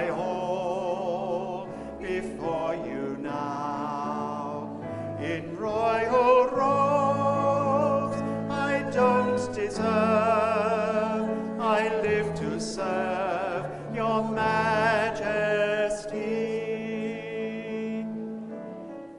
[0.00, 1.68] my all
[2.00, 4.80] before you now.
[5.20, 8.16] In royal robes
[8.50, 11.28] I don't deserve,
[11.60, 16.16] I live to serve your majesty.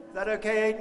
[0.08, 0.81] Is that okay?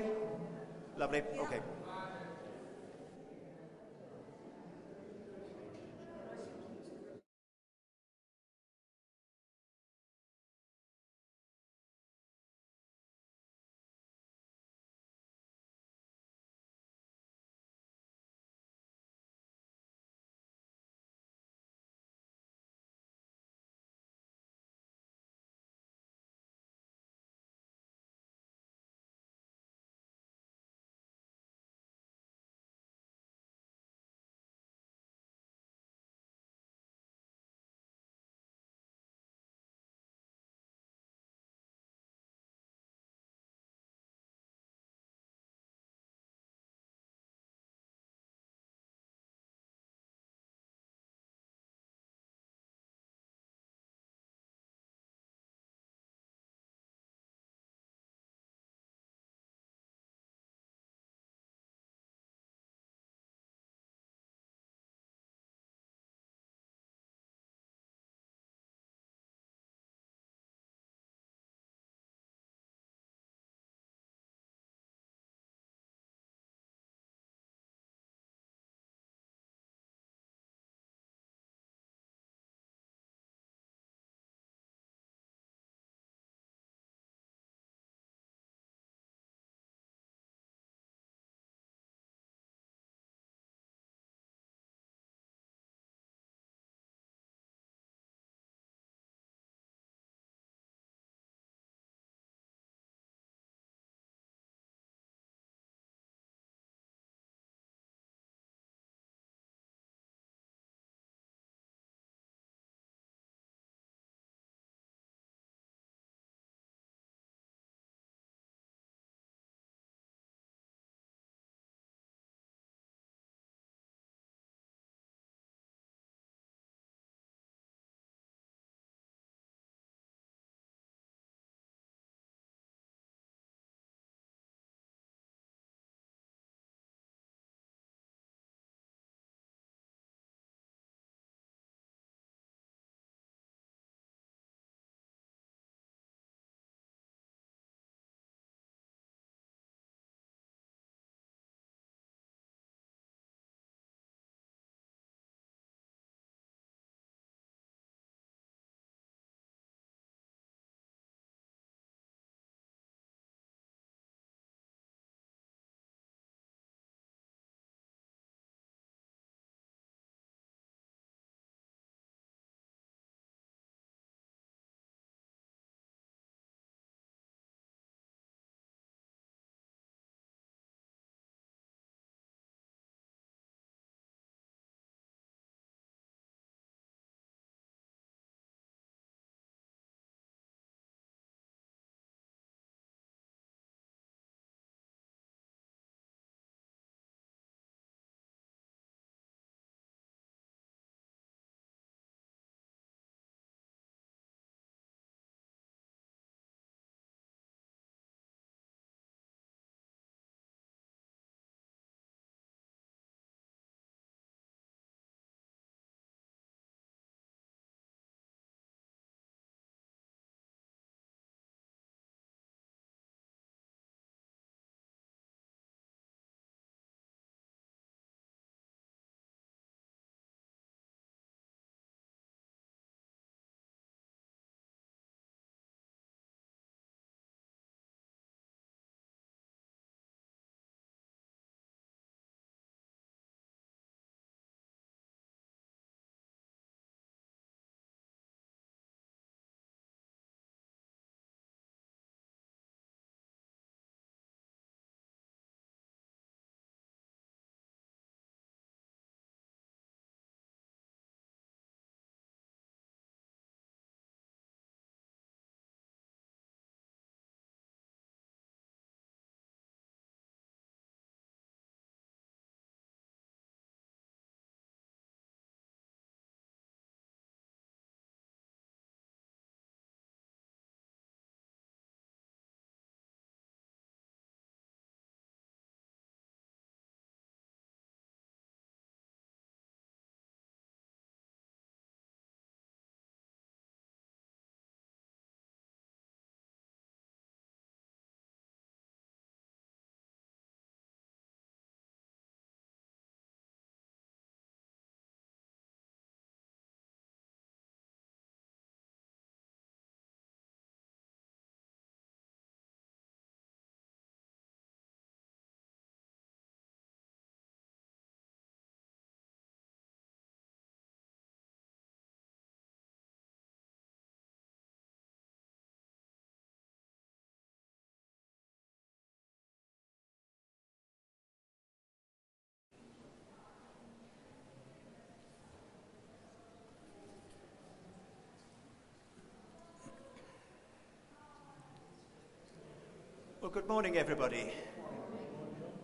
[343.50, 344.52] Well, good morning, everybody.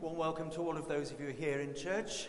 [0.00, 2.28] Warm welcome to all of those of you here in church.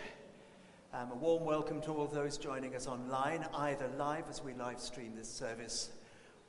[0.92, 4.56] Um, a warm welcome to all of those joining us online, either live as we
[4.56, 5.92] live stream this service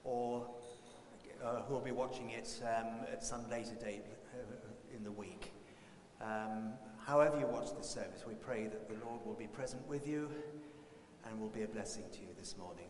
[0.04, 0.46] or
[1.44, 5.52] uh, who will be watching it um, at some later date uh, in the week.
[6.22, 6.72] Um,
[7.04, 10.30] however, you watch this service, we pray that the Lord will be present with you
[11.28, 12.88] and will be a blessing to you this morning.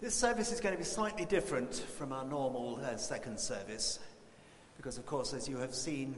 [0.00, 3.98] This service is going to be slightly different from our normal uh, second service
[4.78, 6.14] because, of course, as you have seen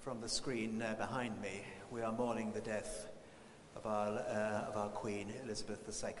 [0.00, 1.60] from the screen uh, behind me,
[1.90, 3.08] we are mourning the death
[3.76, 6.14] of our, uh, of our Queen, Elizabeth II,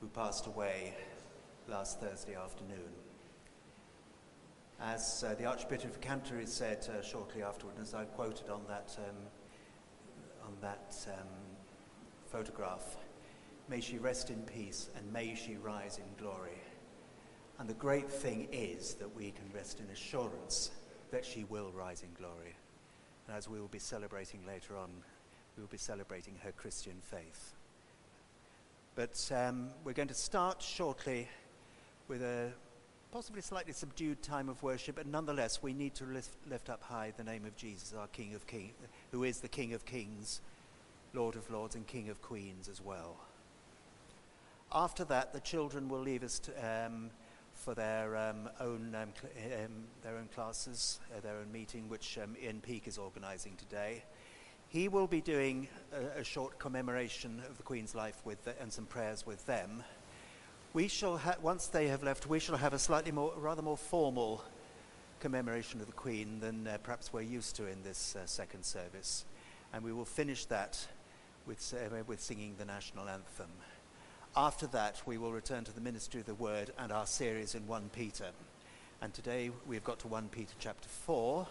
[0.00, 0.94] who passed away
[1.66, 2.92] last Thursday afternoon.
[4.80, 8.96] As uh, the Archbishop of Canterbury said uh, shortly afterward, as I quoted on that,
[8.98, 9.16] um,
[10.46, 11.26] on that um,
[12.30, 12.98] photograph,
[13.70, 16.58] May she rest in peace and may she rise in glory.
[17.60, 20.72] And the great thing is that we can rest in assurance
[21.12, 22.56] that she will rise in glory.
[23.28, 24.90] And as we will be celebrating later on,
[25.56, 27.54] we will be celebrating her Christian faith.
[28.96, 31.28] But um, we're going to start shortly
[32.08, 32.50] with a
[33.12, 37.12] possibly slightly subdued time of worship, but nonetheless, we need to lift, lift up high
[37.16, 38.72] the name of Jesus, our King of Kings,
[39.12, 40.40] who is the King of Kings,
[41.14, 43.16] Lord of Lords, and King of Queens as well.
[44.72, 46.52] After that, the children will leave us to,
[46.86, 47.10] um,
[47.54, 49.08] for their um, own um,
[49.64, 54.04] um, their own classes, uh, their own meeting, which um, Ian Peake is organising today.
[54.68, 58.72] He will be doing a, a, short commemoration of the Queen's life with the, and
[58.72, 59.82] some prayers with them.
[60.72, 63.76] We shall ha- once they have left, we shall have a slightly more, rather more
[63.76, 64.44] formal
[65.18, 69.24] commemoration of the Queen than uh, perhaps we're used to in this uh, second service,
[69.72, 70.86] and we will finish that
[71.44, 73.50] with, uh, with singing the national anthem.
[74.36, 77.66] After that, we will return to the ministry of the word and our series in
[77.66, 78.26] 1 Peter.
[79.02, 81.48] And today we've got to 1 Peter chapter 4.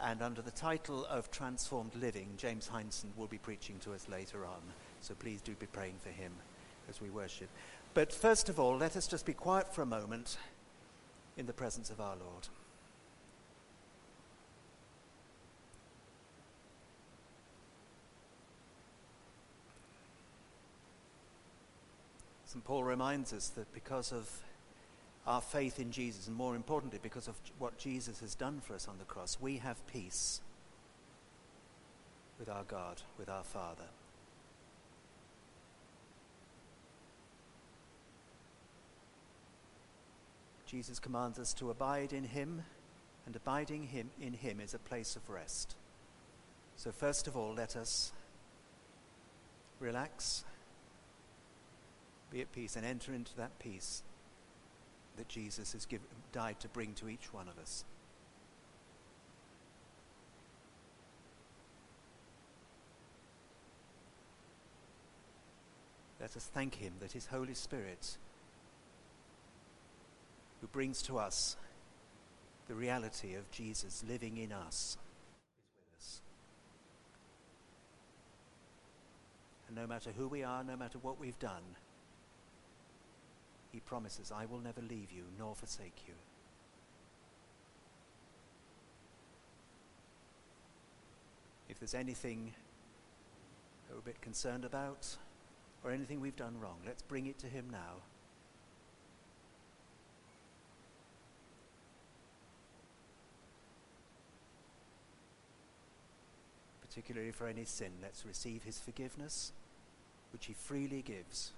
[0.00, 4.46] And under the title of Transformed Living, James Heinson will be preaching to us later
[4.46, 4.60] on.
[5.00, 6.30] So please do be praying for him
[6.88, 7.48] as we worship.
[7.94, 10.36] But first of all, let us just be quiet for a moment
[11.36, 12.46] in the presence of our Lord.
[22.54, 22.64] St.
[22.64, 24.30] Paul reminds us that because of
[25.26, 28.86] our faith in Jesus, and more importantly, because of what Jesus has done for us
[28.86, 30.40] on the cross, we have peace
[32.38, 33.86] with our God, with our Father.
[40.64, 42.62] Jesus commands us to abide in Him,
[43.26, 45.74] and abiding him, in Him is a place of rest.
[46.76, 48.12] So, first of all, let us
[49.80, 50.44] relax
[52.34, 54.02] be at peace and enter into that peace
[55.16, 56.00] that Jesus has give,
[56.32, 57.84] died to bring to each one of us.
[66.20, 68.16] Let us thank Him that His Holy Spirit,
[70.60, 71.56] who brings to us
[72.66, 74.96] the reality of Jesus living in us,
[75.46, 76.20] is with us.
[79.68, 81.62] And no matter who we are, no matter what we've done,
[83.74, 86.14] he promises, I will never leave you nor forsake you.
[91.68, 92.52] If there's anything
[93.88, 95.16] that we're a bit concerned about
[95.82, 98.02] or anything we've done wrong, let's bring it to Him now.
[106.80, 109.50] Particularly for any sin, let's receive His forgiveness,
[110.32, 111.50] which He freely gives.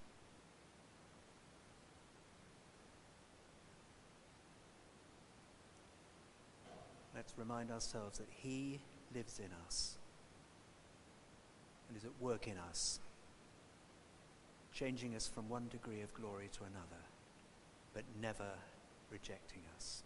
[7.26, 8.78] Let's remind ourselves that He
[9.12, 9.96] lives in us
[11.88, 13.00] and is at work in us,
[14.72, 17.02] changing us from one degree of glory to another,
[17.94, 18.50] but never
[19.10, 20.02] rejecting us.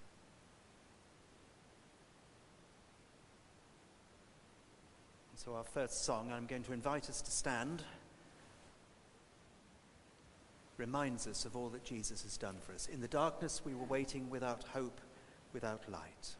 [5.32, 7.82] And so, our first song, I'm going to invite us to stand,
[10.78, 12.88] reminds us of all that Jesus has done for us.
[12.90, 15.00] In the darkness, we were waiting without hope,
[15.52, 16.36] without light.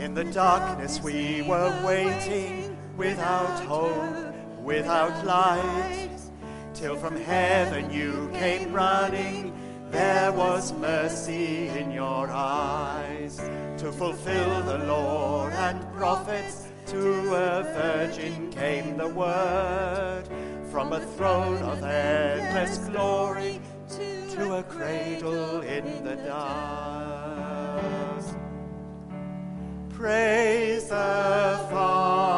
[0.00, 6.10] In the darkness we were waiting, without hope, without light,
[6.72, 9.52] till from heaven you came running
[9.90, 13.38] there was mercy in your eyes
[13.78, 16.66] to fulfill the law and prophets.
[16.86, 20.24] To a virgin came the word
[20.70, 27.50] from a throne of endless glory to a cradle in the dust.
[29.90, 32.29] Praise the Father.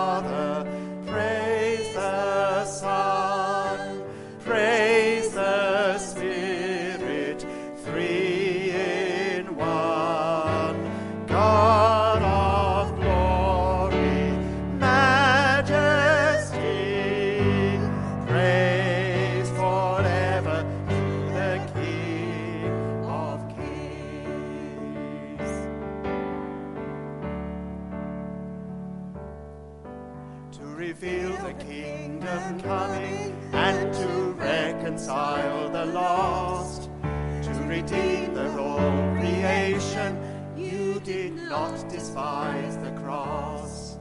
[42.12, 43.96] despise the cross.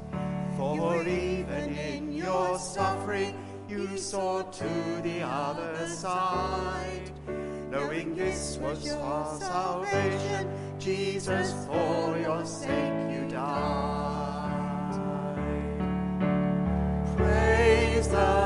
[0.57, 3.33] For even in your suffering,
[3.69, 7.09] you saw to the other side.
[7.69, 14.91] Knowing this was our salvation, Jesus, for your sake you died.
[17.15, 18.40] Praise the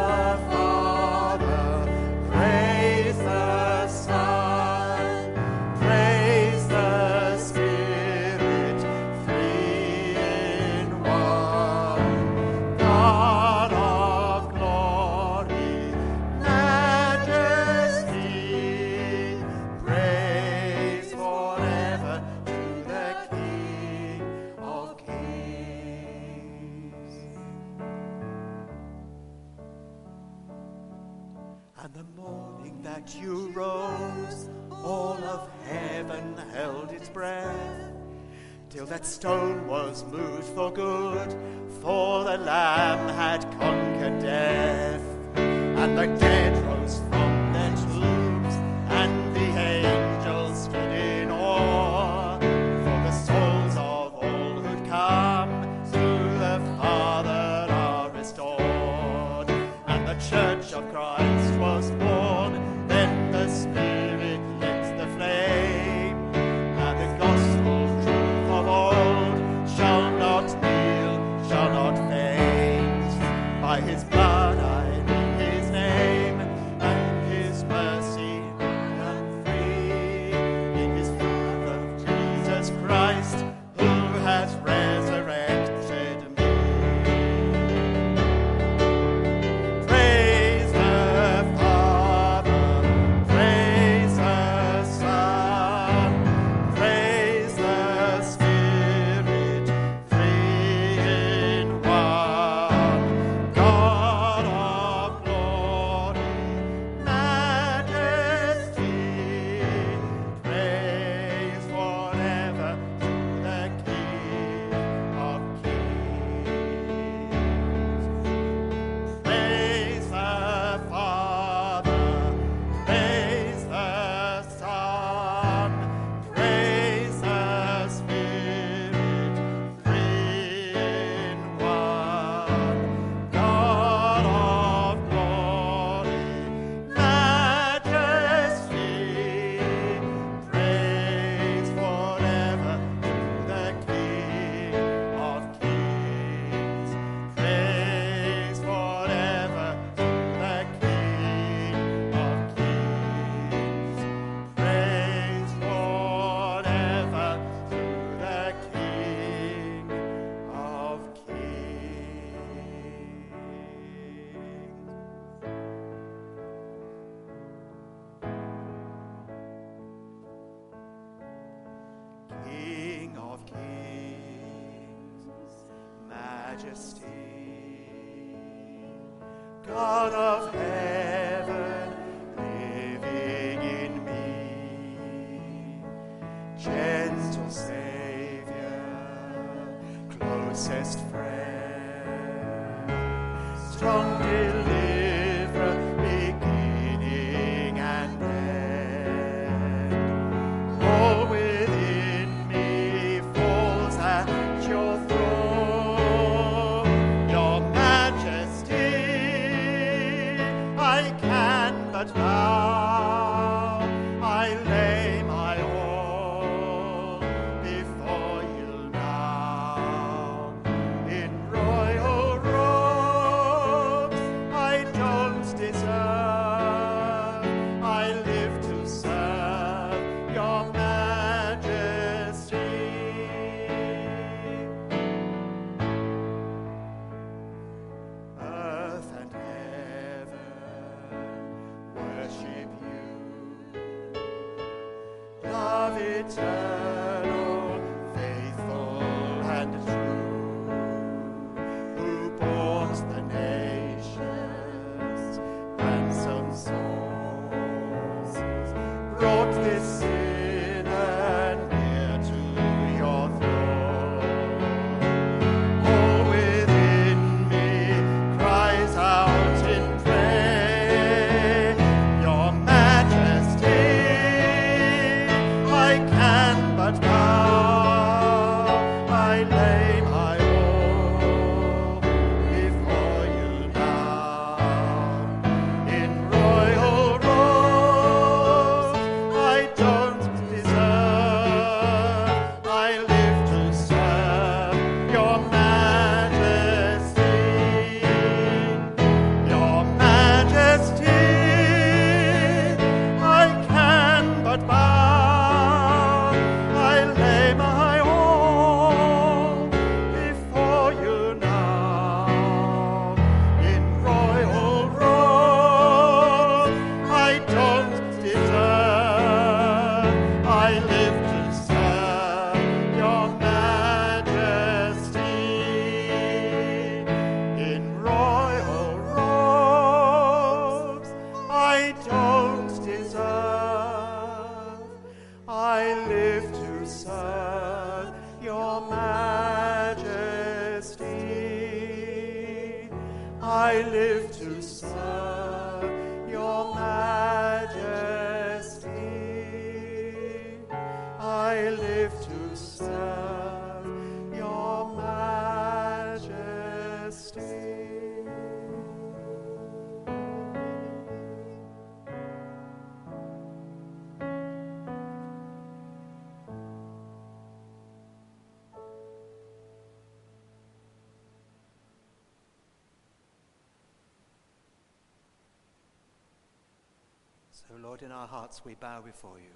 [377.96, 379.55] Lord, in our hearts we bow before you.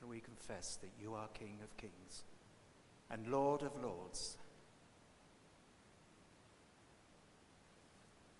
[0.00, 2.22] And we confess that you are King of kings
[3.10, 4.36] and Lord of lords.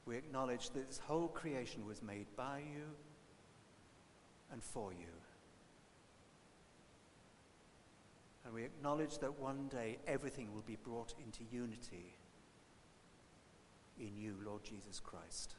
[0.06, 2.84] We acknowledge that this whole creation was made by you
[4.52, 5.12] and for you.
[8.44, 12.14] And we acknowledge that one day everything will be brought into unity
[13.98, 15.56] in you, Lord Jesus Christ.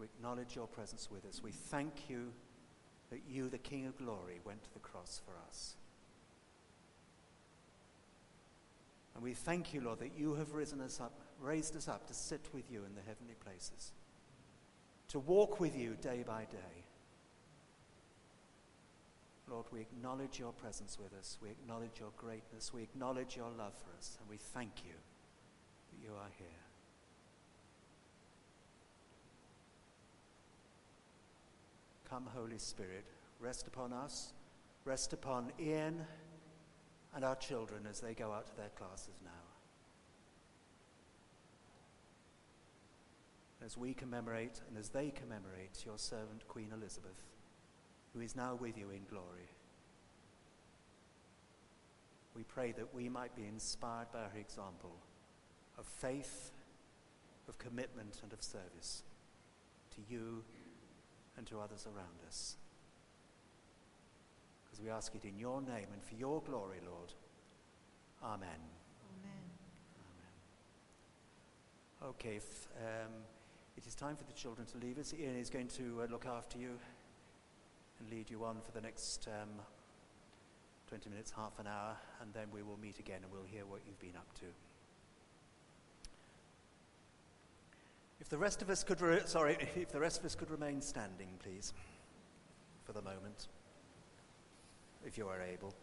[0.00, 1.42] We acknowledge your presence with us.
[1.42, 2.32] We thank you
[3.10, 5.74] that you, the King of glory, went to the cross for us.
[9.14, 12.14] And we thank you, Lord, that you have risen us up, raised us up to
[12.14, 13.92] sit with you in the heavenly places,
[15.08, 16.86] to walk with you day by day.
[19.50, 21.36] Lord, we acknowledge your presence with us.
[21.42, 22.72] We acknowledge your greatness.
[22.72, 24.16] We acknowledge your love for us.
[24.20, 26.59] And we thank you that you are here.
[32.10, 33.04] Come, Holy Spirit,
[33.38, 34.32] rest upon us,
[34.84, 36.04] rest upon Ian
[37.14, 39.30] and our children as they go out to their classes now.
[43.64, 47.22] As we commemorate and as they commemorate your servant, Queen Elizabeth,
[48.12, 49.48] who is now with you in glory,
[52.34, 54.96] we pray that we might be inspired by her example
[55.78, 56.50] of faith,
[57.48, 59.04] of commitment, and of service
[59.94, 60.42] to you
[61.36, 62.56] and to others around us.
[64.64, 67.12] Because we ask it in your name and for your glory, Lord.
[68.22, 68.48] Amen.
[69.22, 69.42] Amen.
[72.02, 72.10] Amen.
[72.10, 73.12] Okay, if, um,
[73.76, 75.14] it is time for the children to leave us.
[75.18, 76.78] Ian is going to uh, look after you
[77.98, 79.48] and lead you on for the next um,
[80.88, 83.80] 20 minutes, half an hour, and then we will meet again and we'll hear what
[83.86, 84.46] you've been up to.
[88.20, 90.80] If the rest of us could, re- sorry, if the rest of us could remain
[90.80, 91.72] standing, please,
[92.84, 93.48] for the moment,
[95.06, 95.74] if you are able.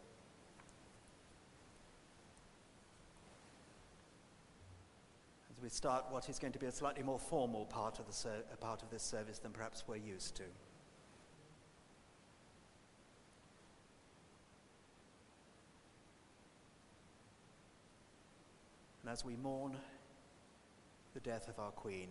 [5.52, 8.14] As we start what is going to be a slightly more formal part of, the
[8.14, 10.44] ser- part of this service than perhaps we're used to.
[19.02, 19.76] And as we mourn
[21.16, 22.10] the death of our Queen,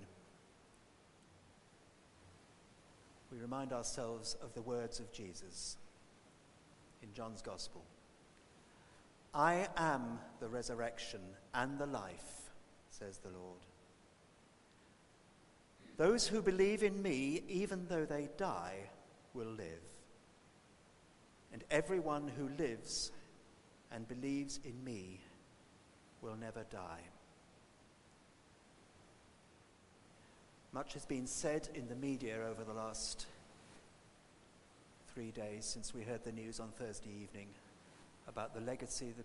[3.31, 5.77] we remind ourselves of the words of Jesus
[7.03, 7.85] in John's Gospel.
[9.35, 11.21] I am the resurrection
[11.55, 12.51] and the life,
[12.91, 13.61] says the Lord.
[15.97, 18.91] Those who believe in me, even though they die,
[19.35, 19.83] will live.
[21.53, 23.13] And everyone who lives
[23.91, 25.21] and believes in me
[26.21, 27.01] will never die.
[30.77, 33.25] Much has been said in the media over the last
[35.09, 37.49] three days since we heard the news on Thursday evening
[38.29, 39.25] about the legacy the,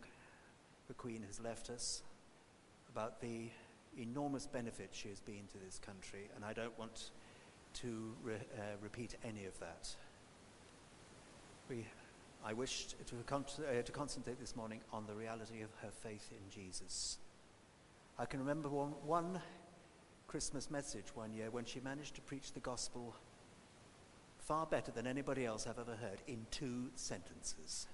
[0.87, 2.03] the Queen has left us,
[2.89, 3.49] about the
[3.99, 7.09] enormous benefit she has been to this country, and I don't want
[7.81, 9.93] to re, uh, repeat any of that.
[11.67, 11.85] We,
[12.45, 16.29] I wish to, con- uh, to concentrate this morning on the reality of her faith
[16.31, 17.17] in Jesus.
[18.17, 19.41] I can remember one, one
[20.31, 23.13] Christmas message one year when she managed to preach the gospel
[24.39, 27.87] far better than anybody else I've ever heard in two sentences.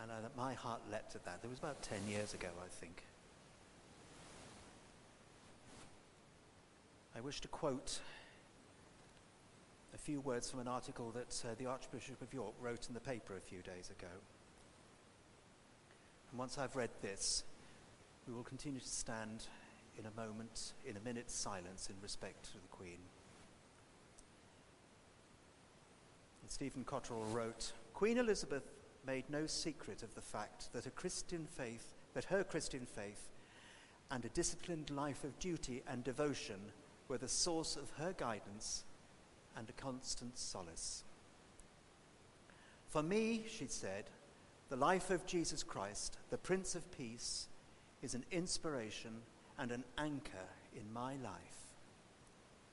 [0.00, 1.40] And uh, my heart leapt at that.
[1.44, 3.02] It was about 10 years ago, I think.
[7.14, 8.00] I wish to quote
[9.94, 13.00] a few words from an article that uh, the Archbishop of York wrote in the
[13.00, 14.14] paper a few days ago.
[16.30, 17.44] And once I've read this,
[18.26, 19.44] we will continue to stand
[19.98, 22.98] in a moment, in a minute's silence in respect to the Queen.
[26.42, 28.70] And Stephen Cottrell wrote Queen Elizabeth
[29.06, 33.28] made no secret of the fact that a Christian faith, that her Christian faith
[34.10, 36.60] and a disciplined life of duty and devotion
[37.08, 38.84] were the source of her guidance
[39.56, 41.04] and a constant solace.
[42.88, 44.04] For me, she said,
[44.68, 47.48] the life of Jesus Christ, the Prince of Peace,
[48.02, 49.12] is an inspiration
[49.58, 51.58] and an anchor in my life.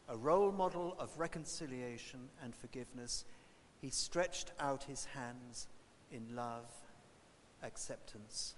[0.08, 3.26] A role model of reconciliation and forgiveness,
[3.82, 5.68] he stretched out his hands
[6.12, 6.70] in love,
[7.64, 8.54] acceptance,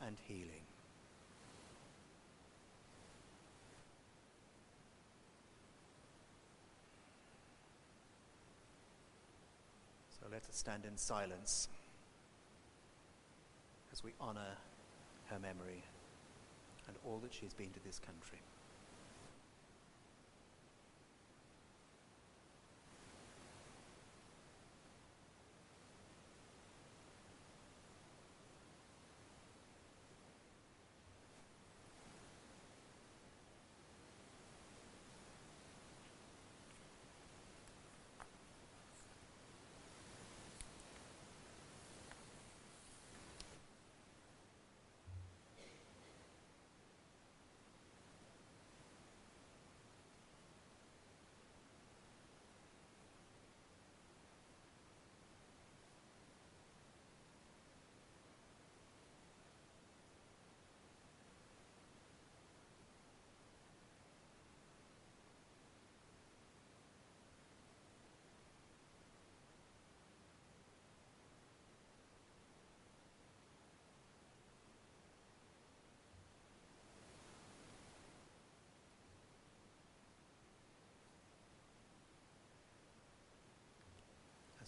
[0.00, 0.62] and healing.
[10.20, 11.68] So let us stand in silence
[13.92, 14.56] as we honor
[15.30, 15.82] her memory
[16.88, 18.40] and all that she has been to this country.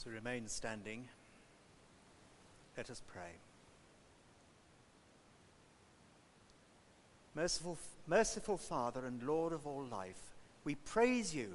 [0.01, 1.07] As we remain standing,
[2.75, 3.33] let us pray.
[7.35, 11.53] Merciful, merciful Father and Lord of all life, we praise you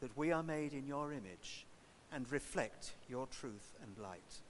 [0.00, 1.66] that we are made in your image
[2.12, 4.40] and reflect your truth and light.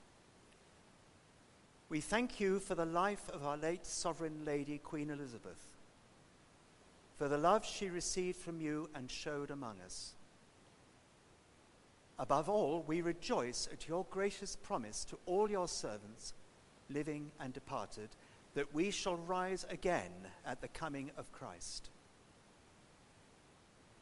[1.91, 5.77] We thank you for the life of our late sovereign lady, Queen Elizabeth,
[7.19, 10.14] for the love she received from you and showed among us.
[12.18, 16.35] Above all, we rejoice at your gracious promise to all your servants,
[16.90, 18.09] living and departed,
[18.54, 20.11] that we shall rise again
[20.44, 21.90] at the coming of Christ.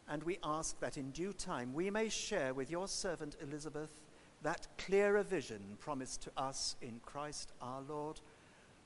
[0.08, 4.00] And we ask that in due time we may share with your servant Elizabeth
[4.42, 8.20] that clearer vision promised to us in Christ our Lord,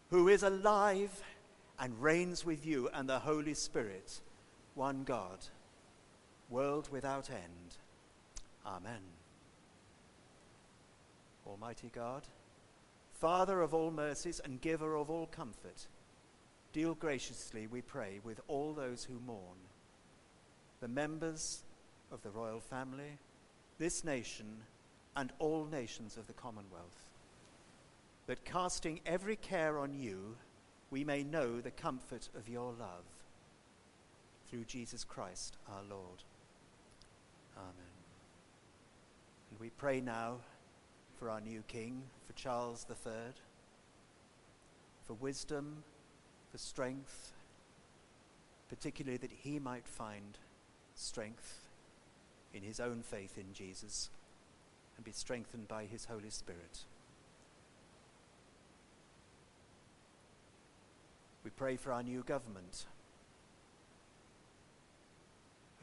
[0.09, 1.23] who is alive
[1.79, 4.21] and reigns with you and the Holy Spirit,
[4.75, 5.39] one God,
[6.49, 7.77] world without end.
[8.67, 9.20] Amen.
[11.47, 12.23] Almighty God,
[13.21, 15.87] Father of all mercies and giver of all comfort,
[16.73, 19.59] deal graciously, we pray, with all those who mourn,
[20.81, 21.63] the members
[22.11, 23.19] of the royal family,
[23.79, 24.47] this nation,
[25.17, 27.11] and all nations of the Commonwealth,
[28.27, 30.37] that casting every care on you,
[30.91, 33.05] we may know the comfort of your love.
[34.49, 36.25] Through Jesus Christ our Lord.
[37.57, 37.75] Amen.
[39.51, 40.39] And we pray now
[41.21, 43.13] for our new king, for Charles III,
[45.05, 45.85] for wisdom,
[46.51, 47.33] for strength,
[48.71, 50.39] particularly that he might find
[50.95, 51.69] strength
[52.55, 54.09] in his own faith in Jesus
[54.97, 56.85] and be strengthened by his Holy Spirit.
[61.45, 62.87] We pray for our new government,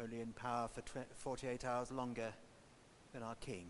[0.01, 0.81] only in power for
[1.15, 2.33] 48 hours longer
[3.13, 3.67] than our King.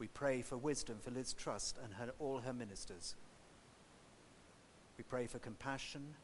[0.00, 3.14] We pray for wisdom for Liz Truss and her, all her ministers.
[4.96, 6.14] We pray for compassion.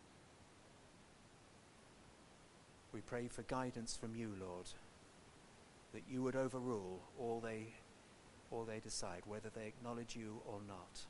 [2.95, 4.67] We pray for guidance from you, Lord,
[5.93, 7.75] that you would overrule all they,
[8.51, 11.05] all they decide, whether they acknowledge you or not.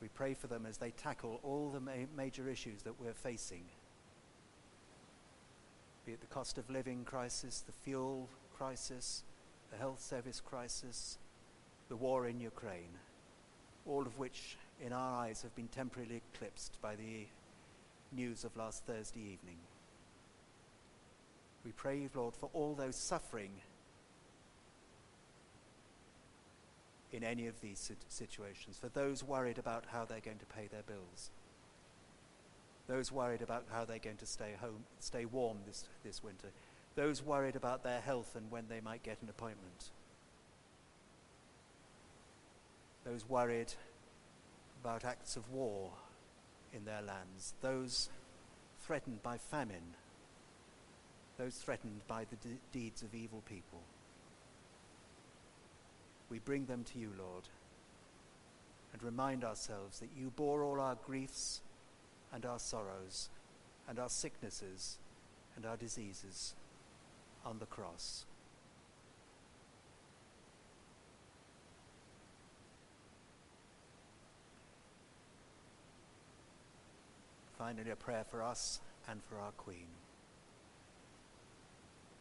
[0.00, 3.64] We pray for them as they tackle all the ma- major issues that we're facing
[6.04, 9.22] be it the cost of living crisis, the fuel crisis,
[9.70, 11.18] the health service crisis,
[11.88, 12.98] the war in Ukraine,
[13.86, 17.26] all of which, in our eyes, have been temporarily eclipsed by the
[18.12, 19.58] news of last Thursday evening.
[21.64, 23.50] We pray, Lord, for all those suffering
[27.12, 30.82] in any of these situations, for those worried about how they're going to pay their
[30.82, 31.30] bills,
[32.86, 36.48] those worried about how they're going to stay home, stay warm this, this winter,
[36.94, 39.90] those worried about their health and when they might get an appointment,
[43.04, 43.72] those worried
[44.82, 45.90] about acts of war
[46.72, 48.10] in their lands, those
[48.80, 49.94] threatened by famine,
[51.38, 53.80] those threatened by the de- deeds of evil people.
[56.30, 57.48] We bring them to you, Lord,
[58.92, 61.60] and remind ourselves that you bore all our griefs
[62.34, 63.28] and our sorrows
[63.88, 64.98] and our sicknesses
[65.56, 66.54] and our diseases
[67.46, 68.26] on the cross.
[77.56, 79.86] Finally, a prayer for us and for our Queen.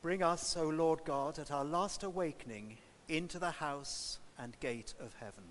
[0.02, 2.78] Bring us, O Lord God, at our last awakening
[3.10, 5.44] into the house and gate of heaven.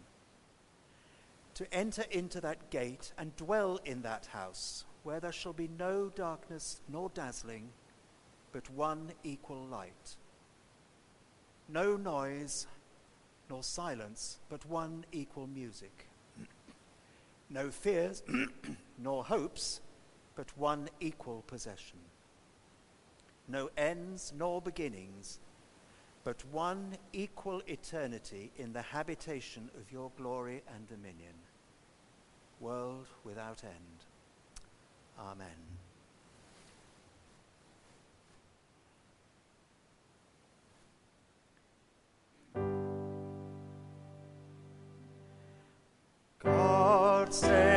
[1.62, 6.08] To enter into that gate and dwell in that house, where there shall be no
[6.08, 7.68] darkness nor dazzling,
[8.50, 10.16] but one equal light.
[11.68, 12.66] No noise
[13.48, 16.08] nor silence, but one equal music.
[17.48, 18.24] no fears
[18.98, 19.82] nor hopes,
[20.34, 22.00] but one equal possession.
[23.46, 25.38] No ends nor beginnings,
[26.24, 31.34] but one equal eternity in the habitation of your glory and dominion,
[32.62, 34.06] world without end.
[35.18, 35.48] Amen.
[46.38, 47.71] God save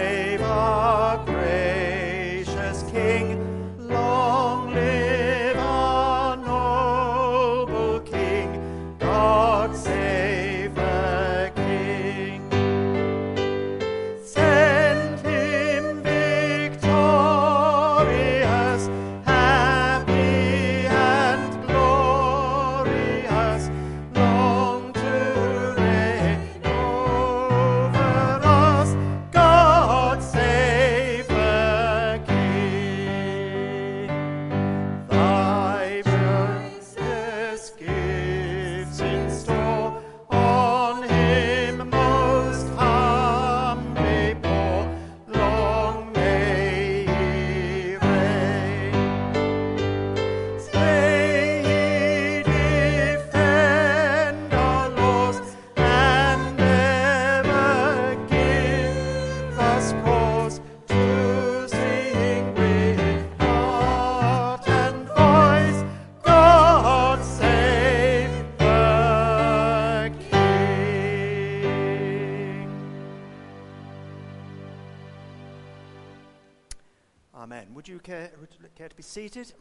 [78.05, 78.29] care,
[78.75, 79.51] care to be seated?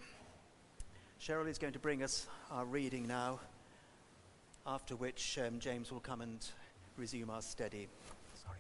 [1.19, 3.41] Cheryl is going to bring us our reading now,
[4.67, 6.47] after which um, James will come and
[6.99, 7.89] resume our steady
[8.35, 8.59] sorry,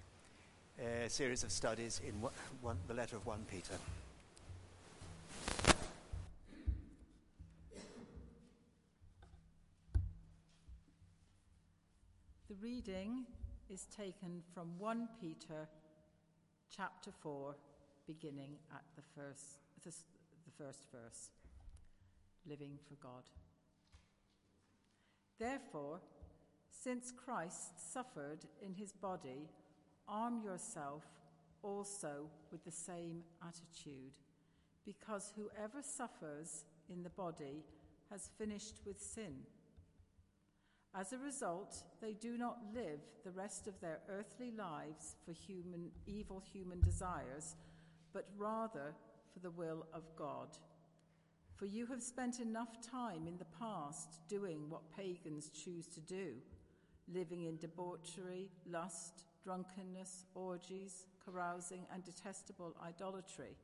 [0.80, 3.74] uh, series of studies in one, one, the letter of 1 Peter.
[12.48, 13.26] The reading
[13.68, 15.68] is taken from 1 Peter
[16.74, 17.54] chapter 4,
[18.06, 21.30] beginning at the first, the, the first verse
[22.46, 23.22] Living for God.
[25.38, 26.00] Therefore,
[26.70, 29.48] since Christ suffered in his body
[30.06, 31.04] arm yourself
[31.62, 34.12] also with the same attitude,
[34.84, 37.64] because whoever suffers in the body
[38.10, 39.34] has finished with sin.
[40.94, 45.90] As a result, they do not live the rest of their earthly lives for human,
[46.06, 47.56] evil human desires,
[48.12, 48.94] but rather
[49.34, 50.56] for the will of God.
[51.56, 56.34] For you have spent enough time in the past doing what pagans choose to do,
[57.12, 63.56] living in debauchery, lust, drunkenness, orgies, carousing, and detestable idolatry.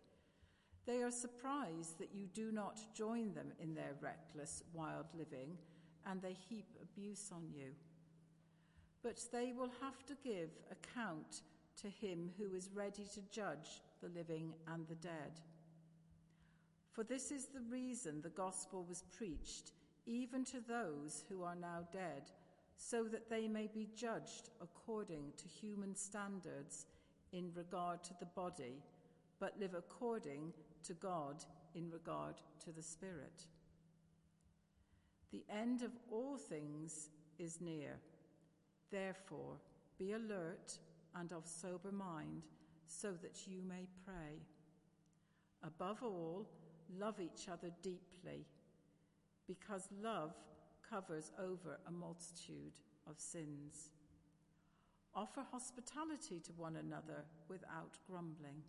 [0.86, 5.56] They are surprised that you do not join them in their reckless, wild living,
[6.06, 7.70] and they heap abuse on you.
[9.02, 11.42] But they will have to give account
[11.82, 15.40] to him who is ready to judge the living and the dead.
[16.92, 19.72] For this is the reason the gospel was preached,
[20.06, 22.30] even to those who are now dead,
[22.76, 26.86] so that they may be judged according to human standards
[27.32, 28.82] in regard to the body,
[29.38, 33.44] but live according to God in regard to the Spirit.
[35.30, 37.98] The end of all things is near.
[38.90, 39.56] Therefore,
[39.98, 40.78] be alert
[41.14, 42.42] and of sober mind,
[42.86, 44.40] so that you may pray.
[45.62, 46.48] Above all,
[46.98, 48.46] love each other deeply,
[49.46, 50.32] because love
[50.88, 52.72] covers over a multitude
[53.08, 53.90] of sins.
[55.14, 58.62] Offer hospitality to one another without grumbling.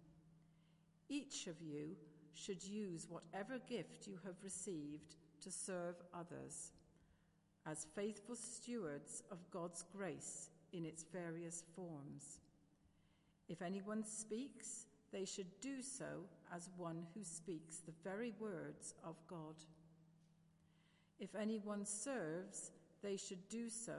[1.09, 1.95] Each of you
[2.33, 6.71] should use whatever gift you have received to serve others
[7.67, 12.39] as faithful stewards of God's grace in its various forms.
[13.47, 19.15] If anyone speaks, they should do so as one who speaks the very words of
[19.27, 19.55] God.
[21.19, 22.71] If anyone serves,
[23.03, 23.93] they should do so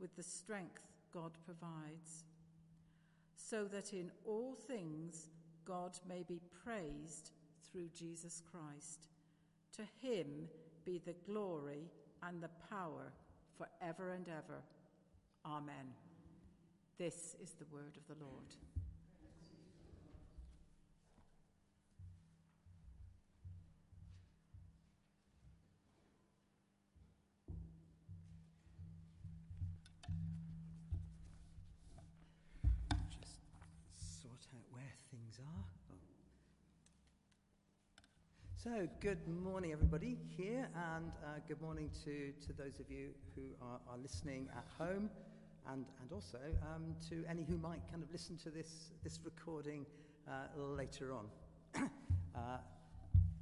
[0.00, 2.24] with the strength God provides,
[3.36, 5.30] so that in all things
[5.64, 7.30] God may be praised
[7.70, 9.08] through Jesus Christ.
[9.76, 10.48] To him
[10.84, 11.90] be the glory
[12.22, 13.12] and the power
[13.56, 14.62] for ever and ever.
[15.46, 15.92] Amen.
[16.98, 18.73] This is the word of the Lord.
[38.64, 43.42] So, good morning, everybody here, and uh, good morning to, to those of you who
[43.60, 45.10] are, are listening at home,
[45.70, 46.38] and, and also
[46.74, 49.84] um, to any who might kind of listen to this, this recording
[50.26, 51.26] uh, later on.
[52.34, 52.38] uh,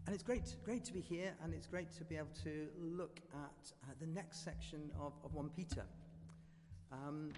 [0.07, 3.21] and it's great, great to be here, and it's great to be able to look
[3.33, 5.85] at uh, the next section of, of 1 Peter.
[6.91, 7.31] Um,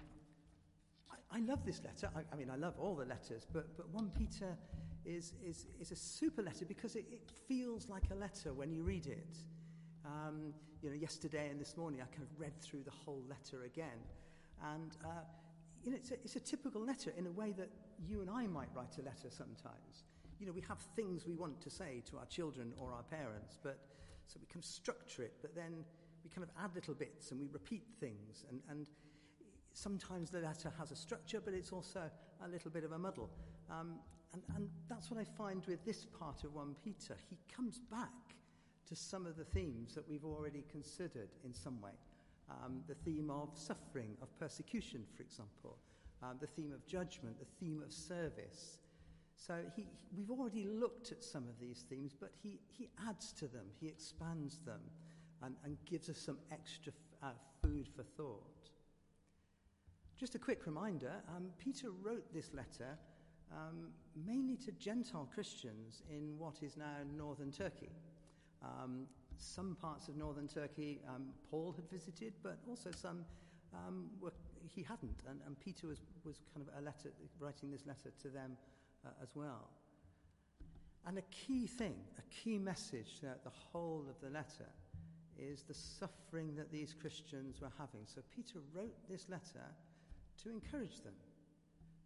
[1.11, 2.09] I, I, love this letter.
[2.15, 4.57] I, I mean, I love all the letters, but, but 1 Peter
[5.05, 8.83] is, is, is a super letter because it, it feels like a letter when you
[8.83, 9.37] read it.
[10.05, 13.63] Um, you know, yesterday and this morning I kind of read through the whole letter
[13.63, 13.99] again.
[14.73, 15.23] And, uh,
[15.83, 17.69] you know, it's a, it's a typical letter in a way that
[18.07, 20.03] you and I might write a letter sometimes.
[20.39, 23.57] You know, we have things we want to say to our children or our parents,
[23.63, 23.79] but
[24.27, 25.85] so we of structure it, but then
[26.23, 28.43] we kind of add little bits and we repeat things.
[28.49, 28.87] And, and
[29.75, 32.09] sometimes the letter has a structure, but it's also
[32.43, 33.29] a little bit of a muddle.
[33.69, 33.99] Um,
[34.33, 37.15] and, and that's what I find with this part of 1 Peter.
[37.29, 38.09] He comes back
[38.87, 41.91] to some of the themes that we've already considered in some way.
[42.49, 45.77] Um, the theme of suffering, of persecution, for example,
[46.21, 48.79] um, the theme of judgment, the theme of service.
[49.35, 53.47] So he, we've already looked at some of these themes, but he, he adds to
[53.47, 54.79] them, he expands them,
[55.43, 58.69] and, and gives us some extra f- uh, food for thought.
[60.17, 62.97] Just a quick reminder um, Peter wrote this letter
[63.51, 63.89] um,
[64.25, 67.91] mainly to Gentile Christians in what is now northern Turkey.
[68.63, 69.07] Um,
[69.37, 73.25] some parts of northern Turkey um, Paul had visited, but also some
[73.73, 74.31] um, were,
[74.73, 75.21] he hadn't.
[75.29, 78.55] And, and, Peter was, was kind of a letter, writing this letter to them
[79.05, 79.69] uh, as well.
[81.05, 84.71] And a key thing, a key message throughout the whole of the letter
[85.37, 88.01] is the suffering that these Christians were having.
[88.05, 89.65] So Peter wrote this letter
[90.43, 91.13] to encourage them.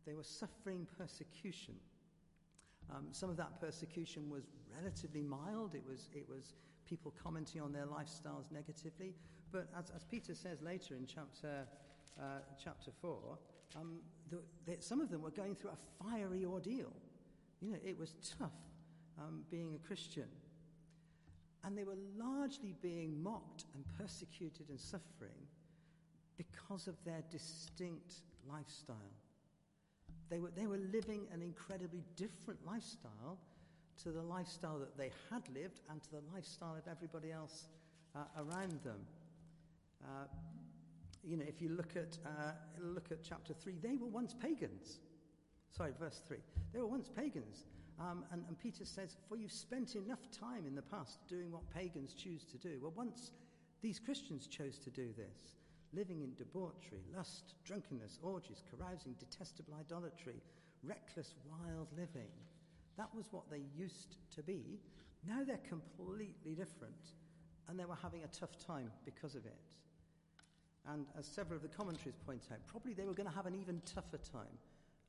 [0.06, 1.76] They were suffering persecution.
[2.90, 4.44] Um, some of that persecution was
[4.76, 5.76] relatively mild.
[5.76, 6.54] It was, it was
[6.88, 9.14] people commenting on their lifestyles negatively.
[9.52, 11.68] But as, as Peter says later in chapter,
[12.20, 13.38] uh, chapter 4,
[13.76, 14.00] um,
[14.30, 16.92] the, the, some of them were going through a fiery ordeal.
[17.62, 18.52] You know, it was tough
[19.20, 20.28] um, being a Christian.
[21.64, 25.48] And they were largely being mocked and persecuted and suffering
[26.40, 28.14] because of their distinct
[28.50, 28.96] lifestyle
[30.30, 33.38] They were, they were living an incredibly different lifestyle
[34.04, 37.68] to the lifestyle that they had lived and to the lifestyle of everybody else
[38.16, 39.02] uh, around them.
[40.04, 40.26] Uh,
[41.24, 45.00] you know, if you look at, uh, look at chapter 3, they were once pagans.
[45.76, 46.38] Sorry, verse 3.
[46.72, 47.66] They were once pagans.
[48.00, 51.70] Um, and, and Peter says, For you've spent enough time in the past doing what
[51.74, 52.80] pagans choose to do.
[52.82, 53.32] Well, once
[53.82, 55.58] these Christians chose to do this,
[55.94, 60.42] living in debauchery, lust, drunkenness, orgies, carousing, detestable idolatry,
[60.84, 62.30] reckless, wild living.
[62.98, 64.80] That was what they used to be.
[65.28, 67.16] Now they're completely different,
[67.68, 69.76] and they were having a tough time because of it.
[70.88, 73.56] And as several of the commentaries point out, probably they were going to have an
[73.56, 74.58] even tougher time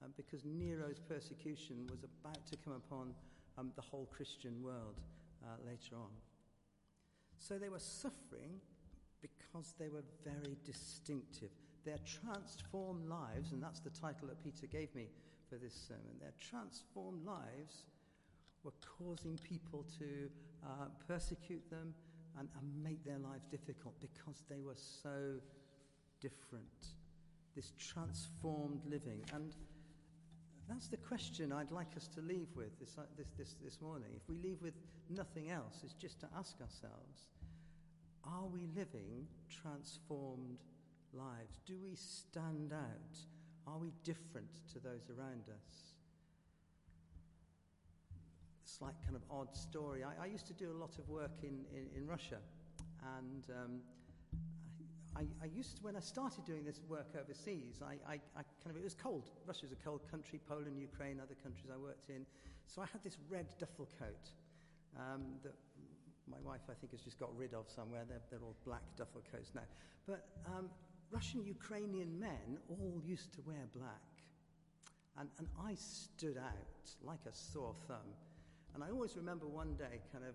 [0.02, 3.14] um, because Nero's persecution was about to come upon
[3.58, 5.00] um, the whole Christian world
[5.44, 6.10] uh, later on.
[7.38, 8.60] So they were suffering
[9.22, 11.50] because they were very distinctive.
[11.84, 15.08] Their transformed lives, and that's the title that Peter gave me
[15.48, 17.84] for this sermon, their transformed lives
[18.62, 20.30] were causing people to
[20.64, 21.94] uh, persecute them
[22.38, 25.34] and, and make their lives difficult because they were so
[26.20, 26.94] different.
[27.56, 29.24] This transformed living.
[29.34, 29.56] And
[30.68, 34.10] that's the question I'd like us to leave with this, uh, this, this, this morning.
[34.14, 34.74] If we leave with
[35.08, 37.26] nothing else, it's just to ask ourselves
[38.24, 40.58] are we living transformed
[41.12, 41.60] lives?
[41.66, 43.18] Do we stand out?
[43.66, 45.94] Are we different to those around us?
[48.80, 50.04] Like kind of odd story.
[50.04, 52.38] I, I used to do a lot of work in, in, in Russia,
[53.18, 53.80] and um,
[55.14, 58.70] I, I, used to, when I started doing this work overseas, I, I, I kind
[58.70, 59.32] of, it was cold.
[59.46, 62.24] Russia's a cold country, Poland, Ukraine, other countries I worked in.
[62.66, 64.30] So I had this red duffel coat
[64.96, 65.54] um, that
[66.28, 68.02] my wife, I think, has just got rid of somewhere.
[68.08, 69.66] They're, they're all black duffel coats now.
[70.06, 70.70] But um,
[71.10, 74.10] Russian Ukrainian men all used to wear black.
[75.18, 78.14] And, and I stood out like a sore thumb.
[78.74, 80.34] And I always remember one day kind of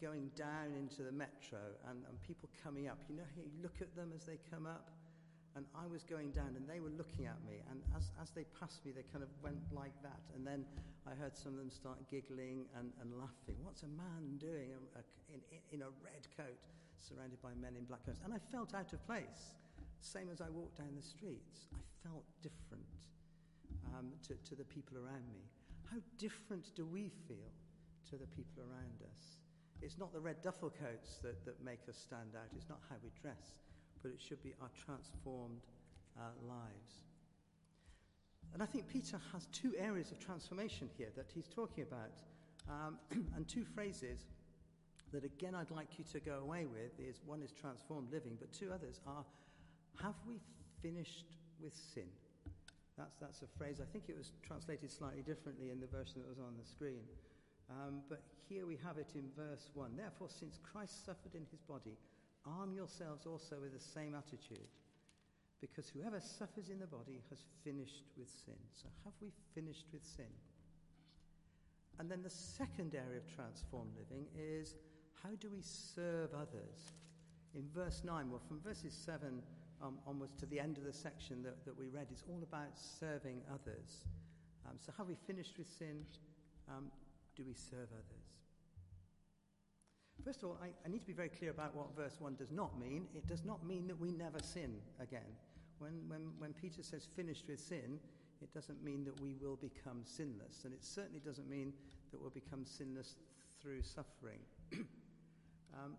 [0.00, 1.58] going down into the metro
[1.88, 2.98] and, and people coming up.
[3.08, 4.90] You know, you look at them as they come up.
[5.56, 7.64] And I was going down and they were looking at me.
[7.72, 10.20] And as, as they passed me, they kind of went like that.
[10.36, 10.68] And then
[11.08, 13.56] I heard some of them start giggling and, and laughing.
[13.64, 14.76] What's a man doing
[15.32, 15.40] in,
[15.72, 16.60] in a red coat
[17.00, 18.20] surrounded by men in black coats?
[18.20, 19.56] And I felt out of place.
[20.04, 21.72] Same as I walked down the streets.
[21.72, 23.08] I felt different
[23.96, 25.40] um, to, to the people around me.
[25.88, 27.48] How different do we feel
[28.12, 29.40] to the people around us?
[29.80, 32.96] It's not the red duffel coats that, that make us stand out, it's not how
[33.02, 33.56] we dress,
[34.06, 35.66] but it should be our transformed
[36.16, 37.02] uh, lives.
[38.54, 42.14] And I think Peter has two areas of transformation here that he's talking about,
[42.70, 42.98] um,
[43.34, 44.26] and two phrases
[45.12, 48.52] that again I'd like you to go away with is one is transformed living, but
[48.52, 49.24] two others are
[50.00, 50.38] have we
[50.80, 51.26] finished
[51.60, 52.06] with sin?
[52.96, 56.28] That's, that's a phrase, I think it was translated slightly differently in the version that
[56.28, 57.02] was on the screen.
[57.68, 59.96] Um, but here we have it in verse 1.
[59.96, 61.98] Therefore, since Christ suffered in his body,
[62.46, 64.70] arm yourselves also with the same attitude,
[65.60, 68.58] because whoever suffers in the body has finished with sin.
[68.72, 70.30] So, have we finished with sin?
[71.98, 74.74] And then the second area of transformed living is
[75.22, 76.92] how do we serve others?
[77.54, 79.42] In verse 9, well, from verses 7
[79.82, 82.76] um, onwards to the end of the section that, that we read, it's all about
[82.76, 84.04] serving others.
[84.68, 86.04] Um, so, have we finished with sin?
[86.68, 86.90] Um,
[87.36, 88.45] do we serve others?
[90.24, 92.50] First of all, I, I, need to be very clear about what verse 1 does
[92.50, 93.06] not mean.
[93.14, 95.30] It does not mean that we never sin again.
[95.78, 98.00] When, when, when Peter says finished with sin,
[98.42, 100.64] it doesn't mean that we will become sinless.
[100.64, 101.72] And it certainly doesn't mean
[102.10, 103.16] that we'll become sinless
[103.60, 104.40] through suffering.
[105.74, 105.94] um,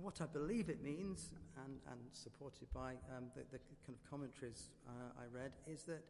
[0.00, 1.32] what I believe it means,
[1.64, 6.02] and, and supported by um, the, the, kind of commentaries uh, I read, is that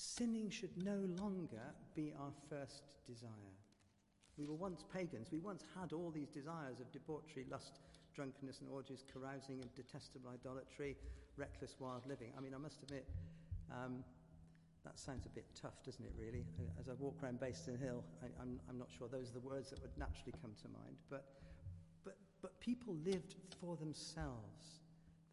[0.00, 3.59] Sinning should no longer be our first desire.
[4.40, 5.28] We were once pagans.
[5.30, 7.80] We once had all these desires of debauchery, lust,
[8.14, 10.96] drunkenness, and orgies, carousing, and detestable idolatry,
[11.36, 12.32] reckless, wild living.
[12.36, 13.06] I mean, I must admit,
[13.70, 14.02] um,
[14.82, 16.46] that sounds a bit tough, doesn't it, really?
[16.80, 19.82] As I walk around Bayston Hill, I, am not sure those are the words that
[19.82, 20.96] would naturally come to mind.
[21.10, 21.26] But,
[22.02, 24.80] but, but people lived for themselves.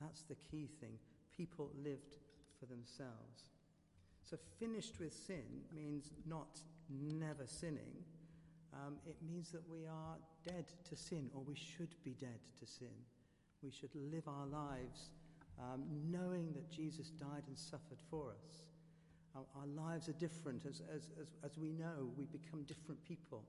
[0.02, 1.00] That's the key thing.
[1.36, 2.18] People lived
[2.60, 3.52] for themselves.
[4.30, 8.04] So, finished with sin means not never sinning.
[8.74, 12.66] Um, it means that we are dead to sin, or we should be dead to
[12.66, 12.94] sin.
[13.64, 15.10] We should live our lives
[15.60, 18.62] um, knowing that Jesus died and suffered for us.
[19.36, 20.66] Our, our lives are different.
[20.66, 23.44] As, as, as, as, we know, we become different people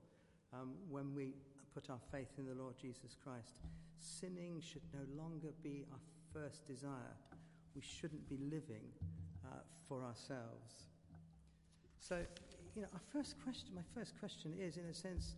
[0.52, 1.34] um, when we
[1.74, 3.60] put our faith in the Lord Jesus Christ.
[3.98, 5.98] Sinning should no longer be our
[6.32, 7.16] first desire.
[7.74, 8.84] We shouldn't be living
[9.44, 9.58] uh,
[9.88, 10.86] for ourselves.
[12.00, 12.22] So,
[12.78, 15.34] you know, our first question, my first question is, in a sense,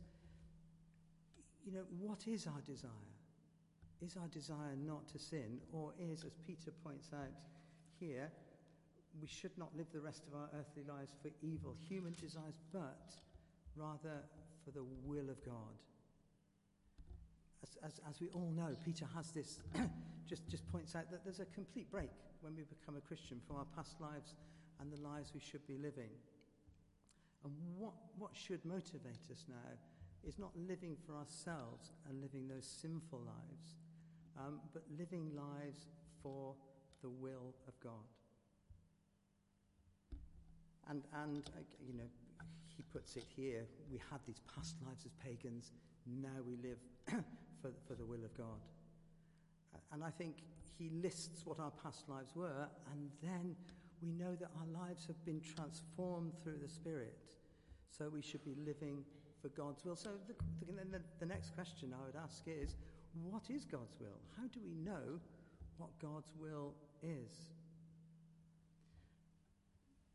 [1.64, 2.90] you know, what is our desire?
[4.02, 7.32] Is our desire not to sin, or is, as Peter points out
[7.98, 8.30] here,
[9.22, 13.08] we should not live the rest of our earthly lives for evil, human desires, but
[13.74, 14.20] rather
[14.62, 15.80] for the will of God?
[17.62, 19.60] As, as, as we all know, Peter has this,
[20.28, 22.10] just, just points out that there's a complete break
[22.42, 24.34] when we become a Christian from our past lives
[24.78, 26.10] and the lives we should be living.
[27.44, 29.70] And what, what should motivate us now
[30.26, 33.76] is not living for ourselves and living those sinful lives,
[34.38, 35.86] um, but living lives
[36.22, 36.54] for
[37.02, 38.04] the will of God.
[40.88, 42.08] And, and uh, you know,
[42.76, 45.72] he puts it here we had these past lives as pagans,
[46.06, 46.78] now we live
[47.62, 48.60] for, for the will of God.
[49.92, 50.36] And I think
[50.78, 53.56] he lists what our past lives were, and then
[54.02, 57.16] we know that our lives have been transformed through the Spirit.
[57.90, 59.04] So we should be living
[59.42, 59.96] for God's will.
[59.96, 60.34] So the,
[60.66, 62.76] the, the next question I would ask is
[63.30, 64.20] what is God's will?
[64.36, 65.18] How do we know
[65.78, 67.52] what God's will is?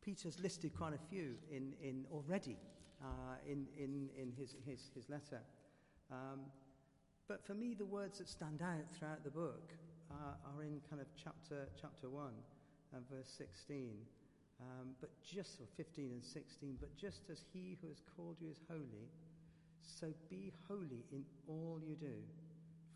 [0.02, 2.56] Peter's listed quite a few in, in already
[3.02, 5.40] uh, in, in, in his, his, his letter.
[6.10, 6.40] Um,
[7.28, 9.72] but for me, the words that stand out throughout the book
[10.10, 12.30] uh, are in kind of chapter, chapter 1
[12.94, 13.90] and verse 16.
[14.60, 18.48] Um, but just, or 15 and 16, but just as he who has called you
[18.50, 19.10] is holy,
[19.82, 22.16] so be holy in all you do.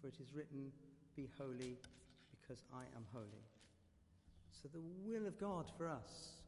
[0.00, 0.72] For it is written,
[1.16, 1.76] Be holy
[2.30, 3.44] because I am holy.
[4.50, 6.40] So the will of God for us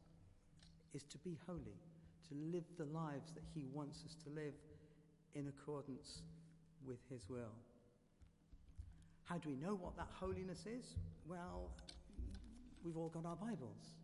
[0.93, 1.77] is to be holy,
[2.29, 4.53] to live the lives that he wants us to live
[5.35, 6.21] in accordance
[6.85, 7.55] with his will.
[9.23, 10.95] How do we know what that holiness is?
[11.27, 11.69] Well,
[12.83, 13.95] we've all got our Bibles.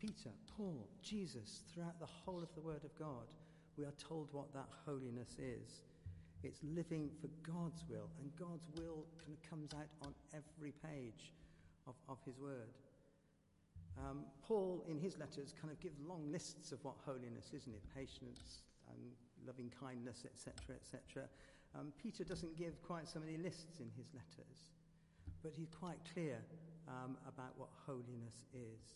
[0.00, 3.30] Peter, Paul, Jesus, throughout the whole of the Word of God,
[3.78, 5.82] we are told what that holiness is.
[6.42, 11.32] It's living for God's will, and God's will kind of comes out on every page
[11.86, 12.74] of, of His Word.
[13.98, 17.74] Um, Paul, in his letters, kind of gives long lists of what holiness is, isn't
[17.74, 17.82] it?
[17.94, 19.12] Patience, and
[19.46, 21.28] loving kindness, etc., etc.
[21.78, 24.72] Um, Peter doesn't give quite so many lists in his letters,
[25.42, 26.38] but he's quite clear
[26.88, 28.94] um, about what holiness is.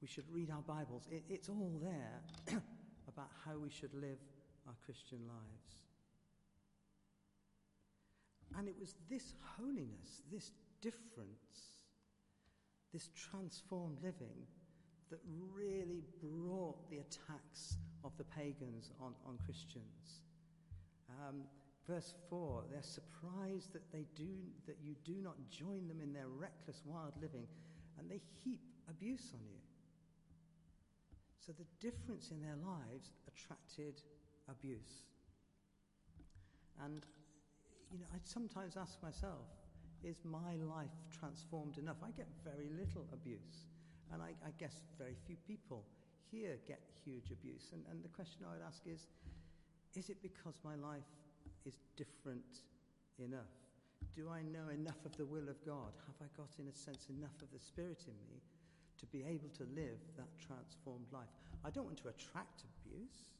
[0.00, 1.06] We should read our Bibles.
[1.10, 2.22] It, it's all there
[3.08, 4.18] about how we should live
[4.66, 5.82] our Christian lives.
[8.58, 11.78] And it was this holiness, this difference,
[12.92, 14.46] this transformed living
[15.10, 15.20] that
[15.54, 20.22] really brought the attacks of the pagans on, on Christians.
[21.08, 21.42] Um,
[21.88, 24.30] verse 4 they're surprised that, they do,
[24.66, 27.46] that you do not join them in their reckless, wild living,
[27.98, 29.58] and they heap abuse on you.
[31.44, 34.00] So the difference in their lives attracted
[34.48, 35.06] abuse.
[36.84, 37.02] And,
[37.92, 39.46] you know, I sometimes ask myself,
[40.04, 41.96] is my life transformed enough?
[42.02, 43.66] I get very little abuse.
[44.12, 45.84] And I, I guess very few people
[46.30, 47.70] here get huge abuse.
[47.72, 49.06] And, and the question I would ask is
[49.94, 51.04] is it because my life
[51.66, 52.64] is different
[53.18, 53.52] enough?
[54.14, 55.96] Do I know enough of the will of God?
[56.04, 58.42] Have I got, in a sense, enough of the Spirit in me
[59.00, 61.32] to be able to live that transformed life?
[61.64, 63.32] I don't want to attract abuse.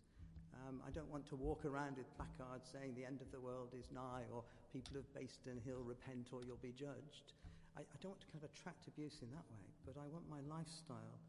[0.64, 3.74] Um, I don't want to walk around with placards saying the end of the world
[3.76, 7.36] is nigh, or people of Bayston Hill repent or you'll be judged.
[7.76, 10.24] I, I don't want to kind of attract abuse in that way, but I want
[10.30, 11.20] my lifestyle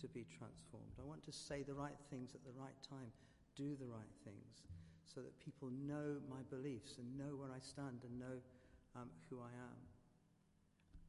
[0.00, 0.94] to be transformed.
[0.98, 3.10] I want to say the right things at the right time,
[3.54, 4.62] do the right things
[5.14, 8.38] so that people know my beliefs and know where I stand and know
[8.96, 9.78] um, who I am.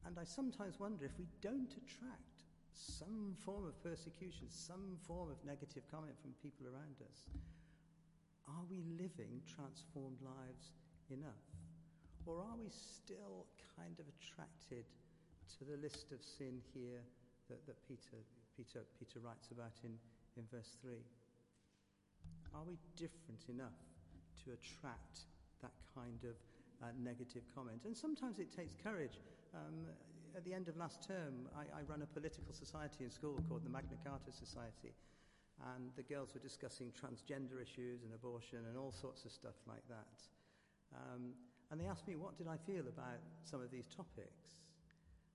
[0.06, 2.40] And I sometimes wonder if we don't attract
[2.72, 7.28] some form of persecution, some form of negative comment from people around us,
[8.48, 10.72] are we living transformed lives
[11.12, 11.44] enough?
[12.24, 13.46] Or are we still
[13.76, 14.88] kind of attracted
[15.58, 17.04] to the list of sin here
[17.48, 18.16] that, that Peter,
[18.56, 19.92] Peter, Peter writes about in,
[20.36, 20.96] in verse 3?
[22.54, 23.76] Are we different enough
[24.44, 25.26] to attract
[25.62, 26.36] that kind of
[26.82, 27.82] uh, negative comment?
[27.84, 29.20] And sometimes it takes courage.
[29.54, 29.86] Um,
[30.36, 33.64] at the end of last term, I, I run a political society in school called
[33.64, 34.94] the Magna Carta Society.
[35.74, 39.84] And the girls were discussing transgender issues and abortion and all sorts of stuff like
[39.88, 40.16] that.
[40.94, 41.34] Um,
[41.70, 44.64] and they asked me, what did I feel about some of these topics?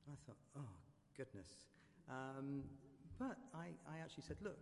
[0.05, 0.75] And I thought, oh,
[1.15, 1.47] goodness.
[2.09, 2.63] Um,
[3.19, 4.57] but I, I actually said, look,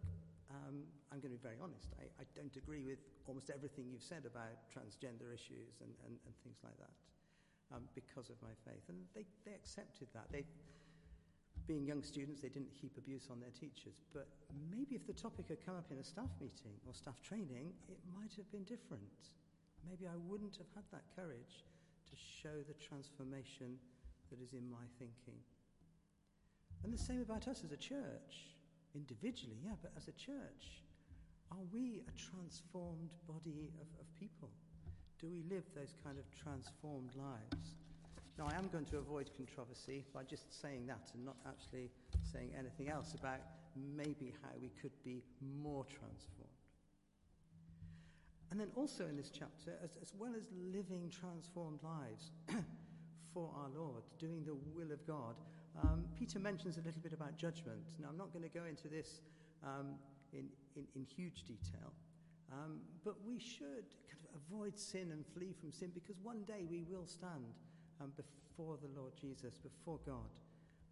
[0.53, 1.93] um, I'm going to be very honest.
[1.97, 6.33] I, I, don't agree with almost everything you've said about transgender issues and, and, and
[6.45, 6.93] things like that
[7.73, 8.85] um, because of my faith.
[8.89, 10.29] And they, they accepted that.
[10.29, 10.45] They,
[11.65, 14.03] being young students, they didn't heap abuse on their teachers.
[14.13, 14.27] But
[14.69, 17.99] maybe if the topic had come up in a staff meeting or staff training, it
[18.13, 19.33] might have been different.
[19.87, 21.65] Maybe I wouldn't have had that courage
[22.09, 23.79] to show the transformation
[24.29, 25.39] that is in my thinking.
[26.83, 28.53] And the same about us as a church.
[28.95, 30.83] Individually, yeah, but as a church,
[31.51, 34.49] are we a transformed body of, of people?
[35.19, 37.75] Do we live those kind of transformed lives?
[38.37, 41.91] Now, I am going to avoid controversy by just saying that and not actually
[42.23, 43.39] saying anything else about
[43.75, 45.21] maybe how we could be
[45.61, 46.49] more transformed.
[48.51, 52.31] And then also in this chapter, as, as well as living transformed lives
[53.33, 55.35] for our Lord, doing the will of God,
[55.81, 57.97] um, Peter mentions a little bit about judgment.
[57.99, 59.21] Now, I'm not going to go into this
[59.63, 59.95] um,
[60.31, 60.45] in,
[60.75, 61.93] in, in, huge detail,
[62.51, 66.65] um, but we should kind of avoid sin and flee from sin because one day
[66.69, 67.57] we will stand
[68.01, 70.29] um, before the Lord Jesus, before God,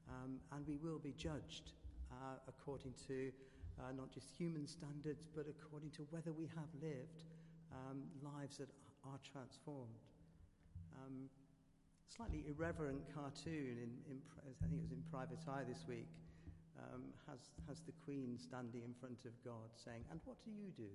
[0.09, 1.73] um, and we will be judged
[2.11, 3.31] uh, according to
[3.79, 7.23] uh, not just human standards, but according to whether we have lived
[7.71, 8.69] um, lives that
[9.05, 10.01] are transformed.
[10.97, 11.29] Um,
[12.11, 16.11] slightly irreverent cartoon, in, in, I think it was in Private Eye this week,
[16.75, 20.75] um, has, has the Queen standing in front of God saying, And what do you
[20.75, 20.91] do?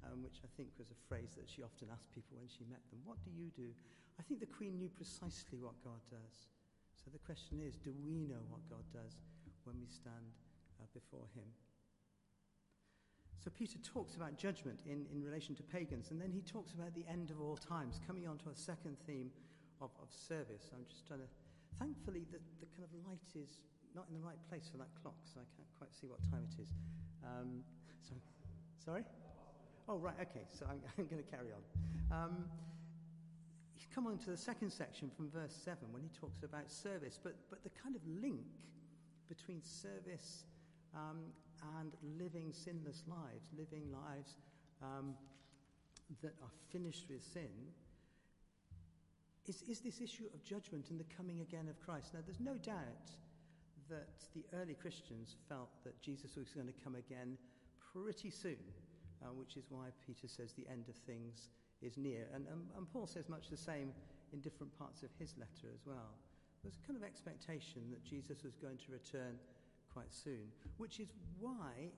[0.00, 2.80] Um, which I think was a phrase that she often asked people when she met
[2.88, 3.04] them.
[3.04, 3.68] What do you do?
[4.16, 6.48] I think the Queen knew precisely what God does.
[6.96, 9.20] So the question is do we know what God does
[9.68, 10.32] when we stand
[10.80, 11.44] uh, before Him?
[13.44, 16.92] So Peter talks about judgment in, in relation to pagans, and then he talks about
[16.96, 19.28] the end of all times, coming on to a second theme
[19.80, 20.70] of, of service.
[20.72, 21.30] I'm just trying to.
[21.78, 23.60] Thankfully, the, the kind of light is
[23.94, 26.44] not in the right place for that clock, so I can't quite see what time
[26.44, 26.70] it is.
[27.24, 27.64] Um,
[28.02, 28.14] so,
[28.84, 29.04] sorry?
[29.88, 31.62] Oh, right, okay, so I'm, I'm going to carry on.
[32.10, 32.44] Um,
[33.94, 37.34] come on to the second section from verse 7 when he talks about service, but,
[37.50, 38.46] but the kind of link
[39.28, 40.44] between service
[40.94, 41.18] um,
[41.78, 44.36] and living sinless lives, living lives
[44.82, 45.14] um,
[46.22, 47.50] that are finished with sin,
[49.46, 52.14] is, is this issue of judgment and the coming again of Christ.
[52.14, 53.10] Now, there's no doubt
[53.88, 57.36] that the early Christians felt that Jesus was going to come again
[57.92, 58.62] pretty soon,
[59.22, 61.48] uh, which is why Peter says the end of things
[61.82, 62.26] is near.
[62.34, 63.92] And, and, and Paul says much the same
[64.32, 66.14] in different parts of his letter as well.
[66.62, 69.34] There's a kind of expectation that Jesus was going to return
[69.92, 71.08] quite soon, which is
[71.40, 71.90] why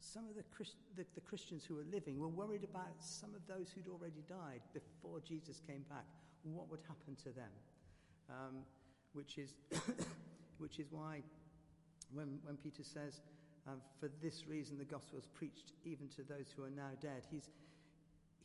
[0.00, 3.46] some of the, Christ, the, the, Christians who were living were worried about some of
[3.46, 6.06] those who'd already died before Jesus came back.
[6.42, 7.52] What would happen to them?
[8.30, 8.64] Um,
[9.12, 9.54] which, is
[10.58, 11.22] which is why
[12.12, 13.20] when, when Peter says,
[13.66, 17.24] um, For this reason the gospel was preached even to those who are now dead,
[17.30, 17.48] he's,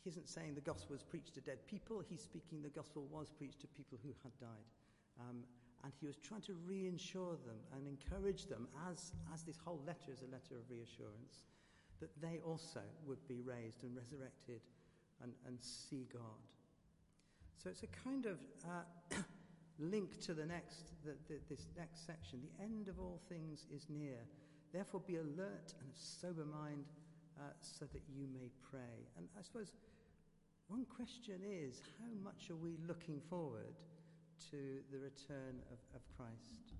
[0.02, 3.30] he isn't saying the gospel was preached to dead people, he's speaking the gospel was
[3.30, 4.68] preached to people who had died.
[5.20, 5.44] Um,
[5.84, 10.10] and he was trying to reinsure them and encourage them, as, as this whole letter
[10.10, 11.46] is a letter of reassurance,
[12.00, 14.60] that they also would be raised and resurrected
[15.22, 16.42] and, and see God.
[17.62, 19.16] So it's a kind of uh,
[19.80, 22.40] link to the next, the, the, this next section.
[22.40, 24.18] The end of all things is near.
[24.72, 26.84] Therefore, be alert and of sober mind
[27.38, 29.08] uh, so that you may pray.
[29.16, 29.72] And I suppose
[30.68, 33.74] one question is how much are we looking forward
[34.50, 36.77] to the return of, of Christ?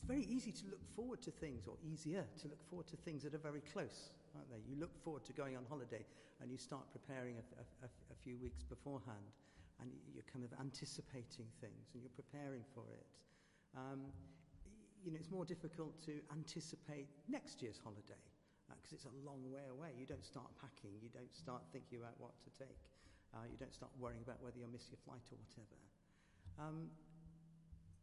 [0.00, 3.22] It's very easy to look forward to things, or easier to look forward to things
[3.22, 4.64] that are very close, aren't they?
[4.64, 6.00] You look forward to going on holiday
[6.40, 7.44] and you start preparing a,
[7.84, 9.28] a, a few weeks beforehand
[9.76, 13.04] and you're kind of anticipating things and you're preparing for it.
[13.76, 14.08] Um,
[15.04, 18.24] you know, it's more difficult to anticipate next year's holiday
[18.72, 19.92] because uh, it's a long way away.
[20.00, 22.88] You don't start packing, you don't start thinking about what to take,
[23.36, 25.76] uh, you don't start worrying about whether you'll miss your flight or whatever.
[26.56, 26.88] Um,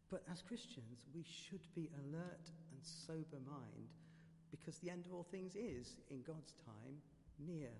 [0.09, 3.91] but as Christians, we should be alert and sober mind
[4.51, 6.95] because the end of all things is, in God's time,
[7.39, 7.71] near.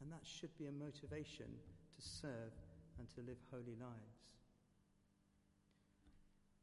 [0.00, 2.52] And that should be a motivation to serve
[2.98, 4.28] and to live holy lives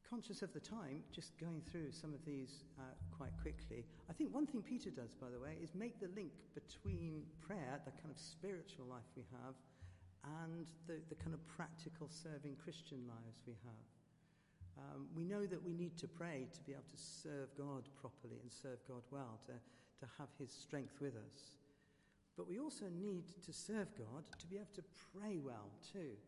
[0.10, 2.84] conscious of the time, just going through some of these uh,
[3.18, 3.84] quite quickly.
[4.10, 7.82] I think one thing Peter does, by the way, is make the link between prayer,
[7.86, 9.56] the kind of spiritual life we have,
[10.46, 13.95] and the, the kind of practical serving Christian lives we have.
[14.78, 18.40] Um, we know that we need to pray to be able to serve God properly
[18.42, 21.56] and serve God well, to, to have His strength with us.
[22.36, 24.84] But we also need to serve God to be able to
[25.16, 26.20] pray well too.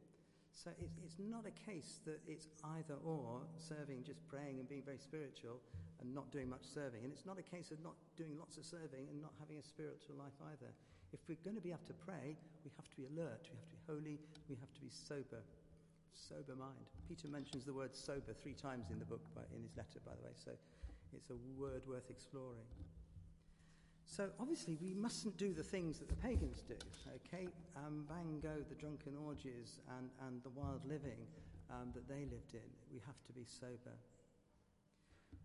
[0.55, 2.47] So it, it's not a case that it's
[2.79, 5.59] either or, serving, just praying and being very spiritual
[6.01, 7.03] and not doing much serving.
[7.03, 9.63] And it's not a case of not doing lots of serving and not having a
[9.63, 10.71] spiritual life either.
[11.13, 13.69] If we're going to be able to pray, we have to be alert, we have
[13.69, 14.17] to be holy,
[14.49, 15.43] we have to be sober,
[16.17, 16.89] sober mind.
[17.07, 20.11] Peter mentions the word sober three times in the book, by, in his letter, by
[20.19, 20.51] the way, so
[21.15, 22.65] it's a word worth exploring.
[24.05, 26.75] So obviously, we mustn't do the things that the pagans do.
[27.27, 31.19] Okay, um, bang go the drunken orgies and, and the wild living
[31.69, 32.67] um, that they lived in.
[32.91, 33.95] We have to be sober.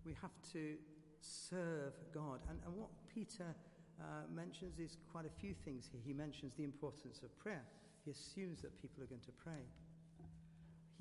[0.05, 0.77] We have to
[1.21, 2.41] serve God.
[2.49, 3.55] And, and what Peter
[4.01, 6.01] uh, mentions is quite a few things here.
[6.05, 7.65] He mentions the importance of prayer.
[8.05, 9.67] He assumes that people are going to pray.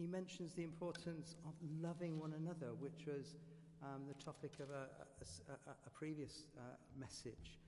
[0.02, 3.36] He mentions the importance of loving one another, which was
[3.84, 4.89] um, the topic of a,
[5.22, 6.62] a, a, a previous uh,
[6.99, 7.60] message.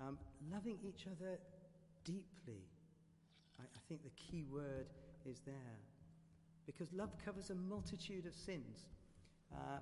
[0.00, 0.16] Um,
[0.52, 1.36] loving each other
[2.04, 2.62] deeply.
[3.58, 4.86] I, I think the key word
[5.26, 5.78] is there.
[6.64, 8.86] Because love covers a multitude of sins.
[9.52, 9.80] Uh,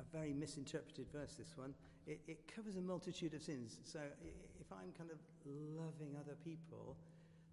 [0.00, 1.72] a very misinterpreted verse, this one.
[2.08, 3.78] It, it, covers a multitude of sins.
[3.84, 4.00] So
[4.58, 6.96] if I'm kind of loving other people,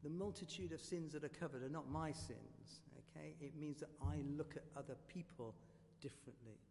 [0.05, 3.33] the multitude of sins that are covered are not my sins, okay?
[3.41, 5.55] It means that I look at other people
[5.99, 6.61] differently.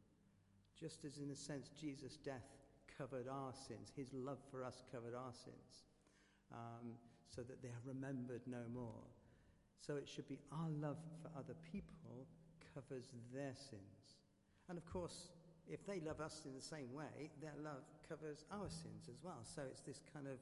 [0.79, 2.47] Just as, in a sense, Jesus' death
[2.97, 5.83] covered our sins, his love for us covered our sins,
[6.53, 6.95] um,
[7.27, 9.03] so that they are remembered no more.
[9.81, 12.29] So it should be our love for other people
[12.73, 14.23] covers their sins.
[14.69, 15.31] And of course,
[15.69, 19.43] if they love us in the same way, their love covers our sins as well.
[19.43, 20.39] So it's this kind of,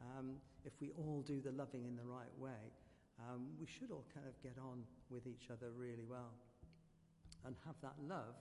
[0.00, 2.72] um, if we all do the loving in the right way,
[3.20, 6.34] um, we should all kind of get on with each other really well
[7.44, 8.34] and have that love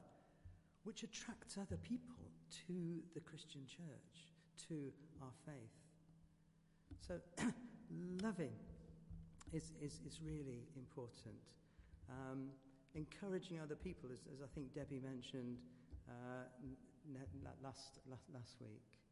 [0.85, 2.15] which attracts other people
[2.67, 4.29] to the Christian church,
[4.69, 5.75] to our faith.
[7.01, 7.19] So,
[8.21, 8.53] loving
[9.51, 11.35] is, is, is really important.
[12.09, 12.49] Um,
[12.93, 15.57] encouraging other people, as, as I think Debbie mentioned
[16.07, 16.45] uh,
[17.63, 19.04] last, last, last week.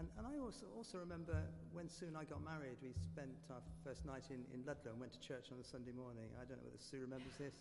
[0.00, 1.36] And, and I also, also remember
[1.76, 5.12] when soon I got married, we spent our first night in, in Ludlow and went
[5.12, 6.32] to church on a Sunday morning.
[6.40, 7.60] I don't know whether Sue remembers this.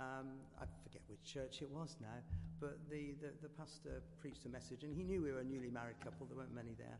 [0.00, 2.24] Um, I forget which church it was now,
[2.56, 5.68] but the, the, the, pastor preached a message, and he knew we were a newly
[5.68, 6.24] married couple.
[6.24, 6.98] There weren't many there.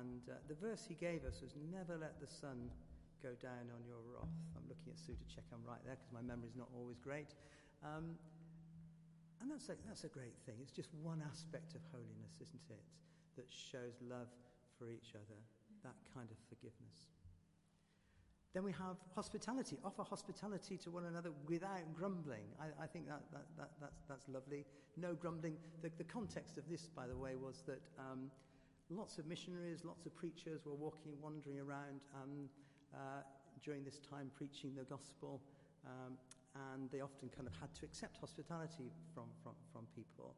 [0.00, 2.72] And uh, the verse he gave us was, Never let the sun
[3.20, 4.32] go down on your wrath.
[4.56, 7.36] I'm looking at Sue to check I'm right there because my memory's not always great.
[7.84, 8.16] Um,
[9.44, 10.56] and that's a, that's a great thing.
[10.64, 12.82] It's just one aspect of holiness, isn't it?
[13.38, 14.26] That shows love
[14.76, 15.38] for each other,
[15.86, 17.06] that kind of forgiveness.
[18.52, 19.78] Then we have hospitality.
[19.84, 22.50] Offer hospitality to one another without grumbling.
[22.58, 24.66] I, I think that, that, that, that's, that's lovely.
[24.96, 25.54] No grumbling.
[25.82, 28.26] The, the context of this, by the way, was that um,
[28.90, 32.50] lots of missionaries, lots of preachers were walking, wandering around um,
[32.92, 33.22] uh,
[33.62, 35.40] during this time preaching the gospel.
[35.86, 36.18] Um,
[36.74, 40.34] and they often kind of had to accept hospitality from, from, from people.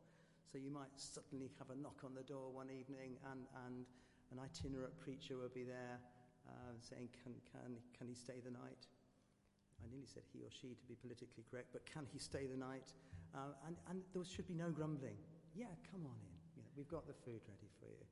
[0.51, 3.87] So you might suddenly have a knock on the door one evening, and, and
[4.35, 6.03] an itinerant preacher will be there
[6.43, 8.91] uh, saying, can, can, can he stay the night?
[9.79, 12.59] I nearly said he or she to be politically correct, but can he stay the
[12.59, 12.91] night?
[13.31, 15.15] Uh, and, and there should be no grumbling.
[15.55, 16.35] Yeah, come on in.
[16.59, 18.05] You know, we've got the food ready for you.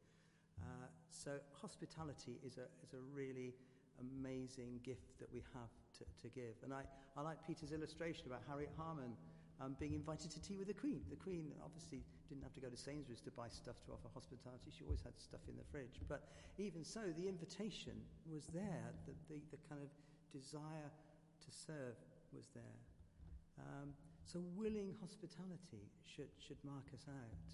[0.63, 3.51] Uh, so hospitality is a, is a really
[3.99, 6.55] amazing gift that we have to, to give.
[6.63, 6.87] And I,
[7.19, 9.19] I like Peter's illustration about Harriet Harman
[9.61, 11.03] um, being invited to tea with the Queen.
[11.11, 14.71] The Queen obviously didn't have to go to Sainsbury's to buy stuff to offer hospitality.
[14.71, 15.99] She always had stuff in the fridge.
[16.09, 16.29] But
[16.59, 17.99] even so, the invitation
[18.31, 18.95] was there.
[19.07, 19.91] The, the, the kind of
[20.31, 20.91] desire
[21.43, 21.99] to serve
[22.31, 22.79] was there.
[23.59, 23.91] Um,
[24.23, 27.49] so willing hospitality should, should mark us out.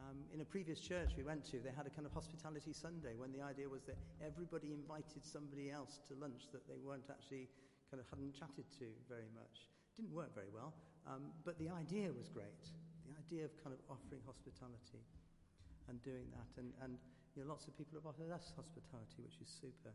[0.00, 3.14] Um, in a previous church we went to, they had a kind of hospitality Sunday
[3.14, 7.46] when the idea was that everybody invited somebody else to lunch that they weren't actually
[7.92, 9.68] kind of hadn't chatted to very much.
[9.94, 10.72] Didn't work very well,
[11.06, 12.70] um, but the idea was great.
[13.06, 15.02] The idea of kind of offering hospitality
[15.88, 16.98] and doing that, and, and
[17.34, 19.94] you know, lots of people have offered us hospitality, which is super.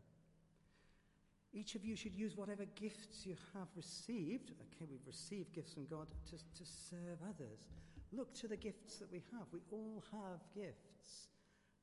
[1.52, 4.52] Each of you should use whatever gifts you have received.
[4.68, 7.64] Okay, we've received gifts from God to, to serve others.
[8.12, 9.48] Look to the gifts that we have.
[9.52, 11.28] We all have gifts.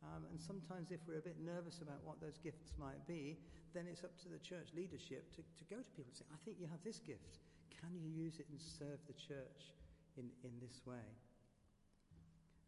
[0.03, 3.39] Um, and sometimes, if we're a bit nervous about what those gifts might be,
[3.73, 6.37] then it's up to the church leadership to, to go to people and say, I
[6.45, 7.41] think you have this gift.
[7.79, 9.75] Can you use it and serve the church
[10.17, 11.05] in, in this way?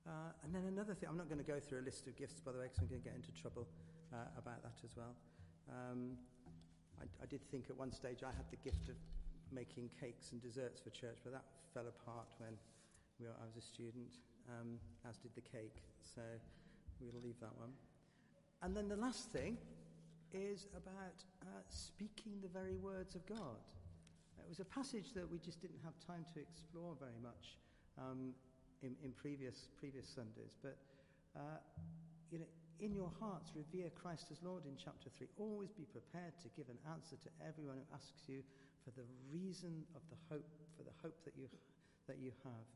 [0.08, 2.40] Uh, and then another thing, I'm not going to go through a list of gifts,
[2.40, 3.68] by the way, because I'm going to get into trouble
[4.14, 5.16] uh, about that as well.
[5.68, 6.16] Um,
[7.00, 8.96] I, I did think at one stage I had the gift of
[9.52, 11.44] making cakes and desserts for church, but that
[11.74, 12.56] fell apart when
[13.20, 15.84] we, I was a student, um, as did the cake.
[16.00, 16.22] So
[17.00, 17.72] we'll leave that one.
[18.62, 19.58] And then the last thing
[20.34, 23.60] is about uh, speaking the very words of God.
[24.48, 27.60] It was a passage that we just didn't have time to explore very much
[28.00, 28.32] um,
[28.80, 30.56] in, in, previous, previous Sundays.
[30.64, 30.80] But
[31.36, 31.60] uh,
[32.32, 32.48] you know,
[32.80, 35.28] in your hearts, revere Christ as Lord in chapter 3.
[35.36, 38.40] Always be prepared to give an answer to everyone who asks you
[38.88, 40.48] for the reason of the hope,
[40.80, 41.52] for the hope that you,
[42.08, 42.68] that you have.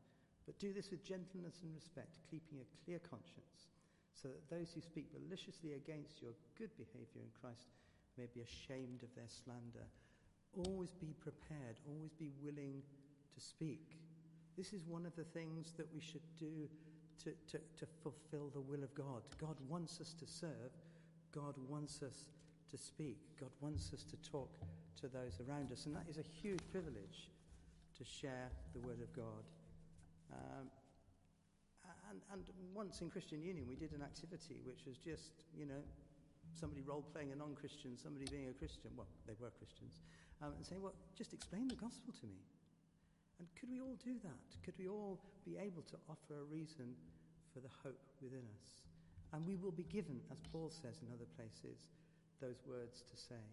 [0.44, 3.72] But do this with gentleness and respect, keeping a clear conscience,
[4.12, 7.72] so that those who speak maliciously against your good behavior in Christ
[8.20, 9.88] may be ashamed of their slander.
[10.56, 12.82] Always be prepared, always be willing
[13.34, 13.98] to speak.
[14.58, 16.68] This is one of the things that we should do
[17.24, 19.22] to, to, to fulfill the will of God.
[19.40, 20.72] God wants us to serve,
[21.32, 22.26] God wants us
[22.70, 24.58] to speak, God wants us to talk
[25.00, 25.86] to those around us.
[25.86, 27.30] And that is a huge privilege
[27.98, 29.46] to share the Word of God.
[30.34, 30.68] Um,
[32.12, 32.44] and, and
[32.74, 35.82] once in Christian Union, we did an activity which was just, you know,
[36.54, 38.92] somebody role playing a non Christian, somebody being a Christian.
[38.96, 40.02] Well, they were Christians.
[40.42, 42.42] Um, and saying, well, just explain the gospel to me.
[43.38, 44.48] And could we all do that?
[44.66, 46.94] Could we all be able to offer a reason
[47.54, 48.82] for the hope within us?
[49.34, 51.90] And we will be given, as Paul says in other places,
[52.42, 53.46] those words to say.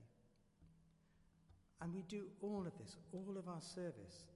[1.80, 4.26] And we do all of this, all of our service,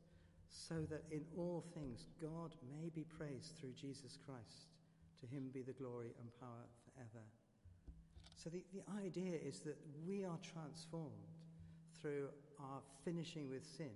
[0.48, 4.68] so that in all things God may be praised through Jesus Christ.
[5.20, 7.24] To him be the glory and power forever.
[8.36, 11.32] So the, the idea is that we are transformed
[12.00, 12.28] through
[12.62, 13.92] our finishing with sin.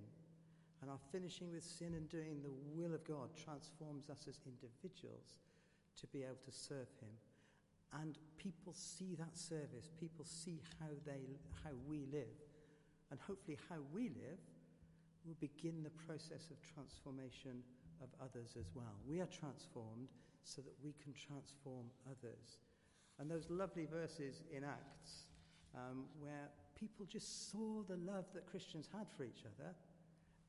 [0.82, 5.38] And our finishing with sin and doing the will of God transforms us as individuals
[6.00, 7.14] to be able to serve him.
[8.02, 12.36] And people see that service, people see how, they, how we live
[13.10, 14.42] and hopefully how we live
[15.24, 17.62] will begin the process of transformation
[18.02, 18.94] of others as well.
[19.08, 20.08] We are transformed
[20.44, 22.58] so that we can transform others.
[23.18, 25.26] And those lovely verses in Acts
[25.74, 29.74] um, where people just saw the love that Christians had for each other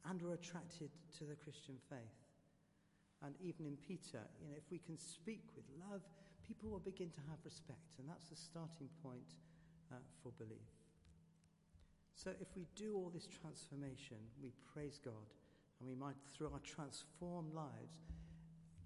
[0.06, 2.20] and were attracted to the Christian faith.
[3.24, 6.02] And even in Peter, you know, if we can speak with love,
[6.46, 7.98] people will begin to have respect.
[7.98, 9.36] And that's the starting point
[9.92, 10.70] uh, for belief.
[12.14, 15.34] So if we do all this transformation, we praise God,
[15.80, 18.06] and we might, through our transformed lives,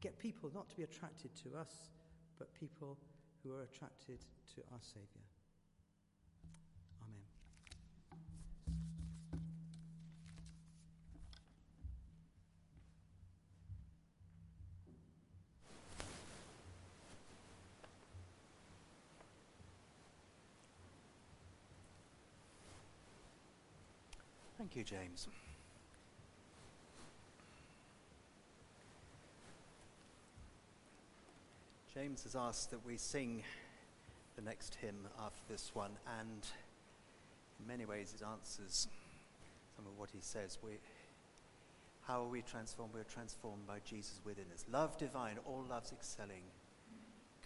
[0.02, 1.90] get people not to be attracted to us,
[2.38, 2.98] but people
[3.44, 4.20] who are attracted
[4.56, 5.08] to our Saviour.
[7.02, 7.24] Amen.
[24.58, 25.28] Thank you, James.
[31.94, 33.44] James has asked that we sing
[34.36, 36.48] the next hymn after this one, and
[37.60, 38.88] in many ways it answers
[39.76, 40.58] some of what he says.
[40.64, 40.80] We,
[42.08, 42.94] how are we transformed?
[42.94, 44.66] We're transformed by Jesus within us.
[44.72, 46.44] Love divine, all loves excelling.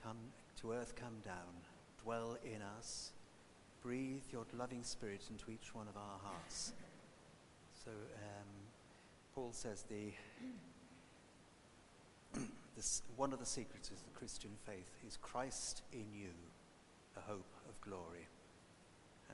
[0.01, 0.17] Come
[0.61, 1.65] to earth, come down,
[2.01, 3.11] dwell in us.
[3.81, 6.71] Breathe your loving spirit into each one of our hearts.
[7.86, 8.47] So um,
[9.36, 10.11] Paul says the
[13.15, 16.31] one of the secrets of the Christian faith is Christ in you,
[17.13, 18.27] the hope of glory.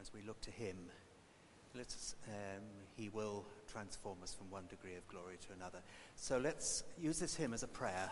[0.01, 0.75] As we look to Him,
[1.79, 2.63] us, um,
[2.97, 5.79] He will transform us from one degree of glory to another.
[6.17, 8.09] So let's use this hymn as a prayer.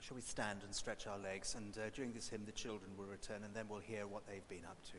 [0.00, 1.56] Shall we stand and stretch our legs?
[1.56, 4.48] And uh, during this hymn, the children will return, and then we'll hear what they've
[4.48, 4.98] been up to.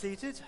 [0.00, 0.40] Seated?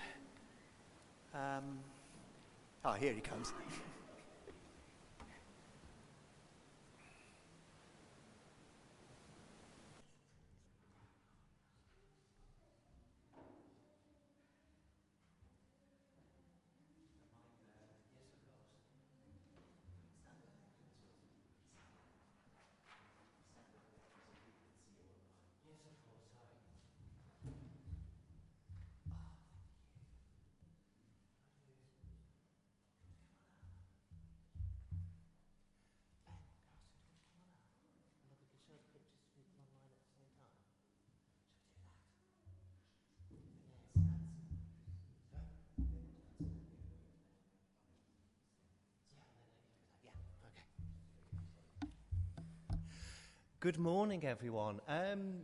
[53.63, 54.81] Good morning, everyone.
[54.89, 55.35] Um,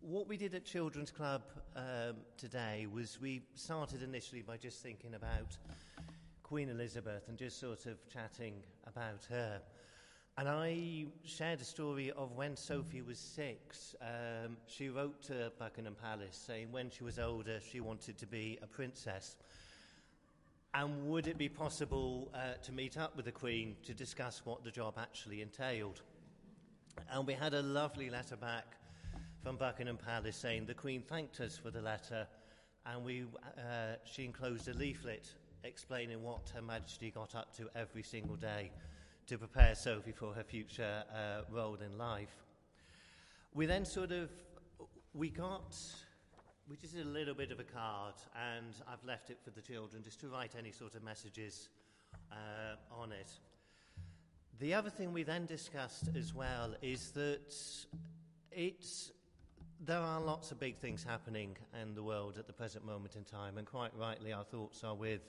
[0.00, 1.42] what we did at Children's Club
[1.76, 5.58] um, today was we started initially by just thinking about
[6.42, 8.54] Queen Elizabeth and just sort of chatting
[8.86, 9.60] about her.
[10.38, 13.94] And I shared a story of when Sophie was six.
[14.00, 18.58] Um, she wrote to Buckingham Palace saying when she was older she wanted to be
[18.62, 19.36] a princess.
[20.72, 24.64] And would it be possible uh, to meet up with the Queen to discuss what
[24.64, 26.00] the job actually entailed?
[27.12, 28.76] And we had a lovely letter back
[29.42, 32.26] from Buckingham Palace saying the Queen thanked us for the letter,
[32.86, 33.24] and we,
[33.58, 35.32] uh, she enclosed a leaflet
[35.64, 38.70] explaining what Her Majesty got up to every single day
[39.26, 42.44] to prepare Sophie for her future uh, role in life.
[43.54, 44.30] We then sort of
[45.14, 45.76] we got
[46.68, 49.60] we just did a little bit of a card, and I've left it for the
[49.60, 51.68] children just to write any sort of messages
[52.30, 53.30] uh, on it.
[54.62, 57.52] The other thing we then discussed as well is that
[58.52, 59.10] it's,
[59.84, 63.24] there are lots of big things happening in the world at the present moment in
[63.24, 65.22] time, and quite rightly, our thoughts are with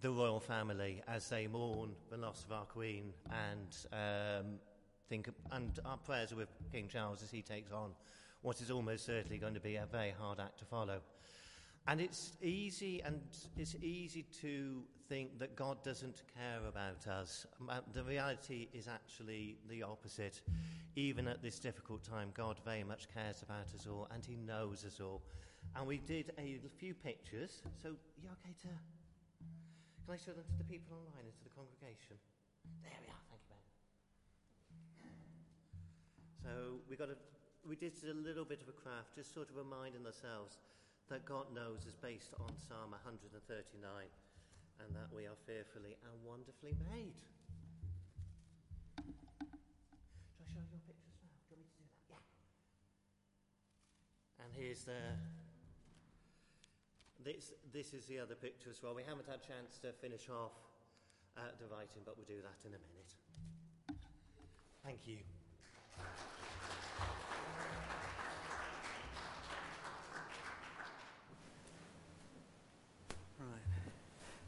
[0.00, 4.58] the royal family as they mourn the loss of our Queen and um,
[5.08, 7.92] think, and our prayers are with King Charles as he takes on
[8.42, 11.00] what is almost certainly going to be a very hard act to follow.
[11.86, 13.20] And it's easy, and
[13.56, 17.46] it's easy to think that God doesn't care about us.
[17.92, 20.40] The reality is actually the opposite.
[20.94, 24.84] Even at this difficult time, God very much cares about us all, and He knows
[24.84, 25.22] us all.
[25.74, 27.62] And we did a few pictures.
[27.82, 28.68] So, you okay to?
[30.06, 32.18] Can I show them to the people online and to the congregation?
[32.82, 33.22] There we are.
[33.30, 35.14] Thank you, Ben.
[36.42, 37.16] So we got a,
[37.66, 40.58] we did a little bit of a craft, just sort of reminding ourselves
[41.10, 46.78] that God knows is based on Psalm 139 and that we are fearfully and wonderfully
[46.86, 47.18] made.
[48.94, 51.34] Shall I show you your pictures now?
[51.50, 52.22] Do you want me to do that?
[52.22, 52.22] Yeah.
[54.46, 55.02] And here's the.
[57.20, 58.94] This, this is the other picture as well.
[58.94, 60.56] We haven't had a chance to finish off
[61.36, 63.12] uh, the writing, but we'll do that in a minute.
[64.86, 65.18] Thank you.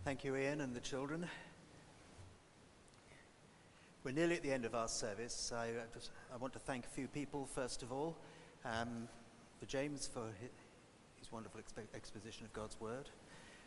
[0.04, 1.24] Thank you, Ian, and the children.
[4.02, 5.52] We're nearly at the end of our service.
[5.54, 8.16] I, just, I want to thank a few people, first of all,
[8.64, 9.06] um,
[9.60, 13.10] for James for his, wonderful exp- exposition of God's Word,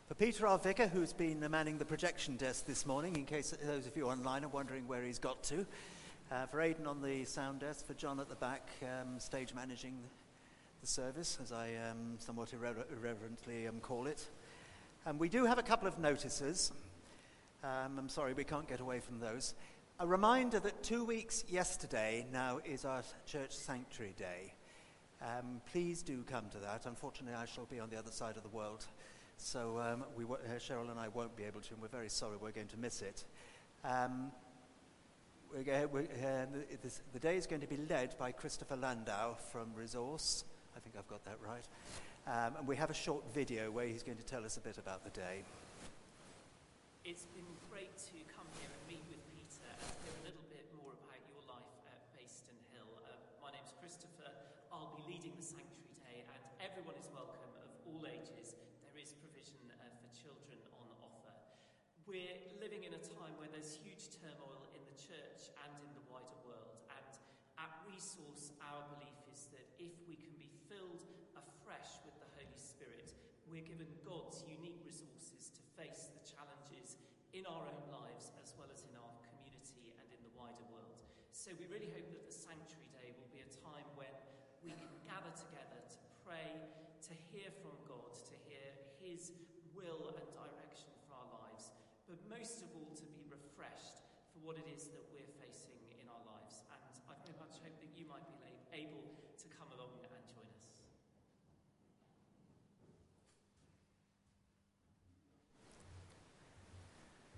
[0.09, 3.87] for Peter, our vicar, who's been manning the projection desk this morning, in case those
[3.87, 5.65] of you online are wondering where he's got to,
[6.33, 9.97] uh, for Aidan on the sound desk, for John at the back, um, stage managing
[10.81, 14.27] the service, as I um, somewhat irre- irreverently um, call it.
[15.07, 16.71] Um, we do have a couple of notices.
[17.63, 19.53] Um, I'm sorry, we can't get away from those.
[19.99, 24.55] A reminder that two weeks yesterday now is our church sanctuary day.
[25.21, 26.87] Um, please do come to that.
[26.87, 28.87] Unfortunately, I shall be on the other side of the world,
[29.37, 32.09] so um, we w- uh, Cheryl and I won't be able to, and we're very
[32.09, 33.25] sorry we're going to miss it.
[33.83, 34.31] Um,
[35.53, 36.45] we're, we're, uh,
[36.81, 40.45] this, the day is going to be led by Christopher Landau from Resource.
[40.75, 41.63] I think I've got that right.
[42.25, 44.81] Um, and we have a short video where he's going to tell us a bit
[44.81, 45.45] about the day.
[47.05, 50.65] It's been great to come here and meet with Peter and hear a little bit
[50.73, 52.89] more about your life at Bayston Hill.
[53.05, 53.13] Uh,
[53.45, 54.25] my name's Christopher.
[54.73, 58.57] I'll be leading the Sanctuary Day, and everyone is welcome of all ages.
[58.81, 61.29] There is provision uh, for children on offer.
[62.09, 66.01] We're living in a time where there's huge turmoil in the church and in the
[66.09, 67.05] wider world, and
[67.61, 71.05] at Resource, our belief is that if we can be filled
[71.65, 73.09] afresh with the Holy Spirit,
[73.49, 77.01] we're given God's unique resources to face the challenges
[77.33, 81.01] in our own lives as well as in our community and in the wider world.
[81.45, 84.09] So we really hope that the Sanctuary Day will be a time when
[84.65, 86.57] we can gather together to pray,
[87.05, 88.65] to hear from God, to hear
[88.97, 89.29] His
[89.77, 91.69] will and direction for our lives,
[92.09, 96.09] but most of all to be refreshed for what it is that we're facing in
[96.09, 96.65] our lives.
[96.73, 99.05] And I very much hope that you might be able
[99.37, 100.65] to come along and join us.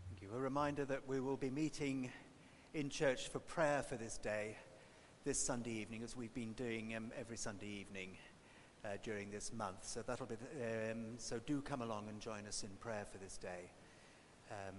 [0.07, 0.31] Thank you.
[0.31, 2.07] A reminder that we will be meeting
[2.77, 4.55] in church for prayer for this day
[5.25, 8.11] this Sunday evening, as we've been doing um, every Sunday evening
[8.85, 9.79] uh, during this month.
[9.81, 10.35] So that'll be.
[10.35, 13.71] The, um, so do come along and join us in prayer for this day.
[14.51, 14.75] Um,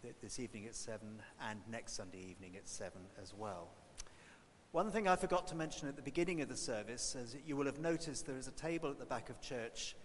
[0.00, 1.20] th- this evening at seven,
[1.50, 3.66] and next Sunday evening at seven as well.
[4.70, 7.66] One thing I forgot to mention at the beginning of the service, as you will
[7.66, 9.96] have noticed, there is a table at the back of church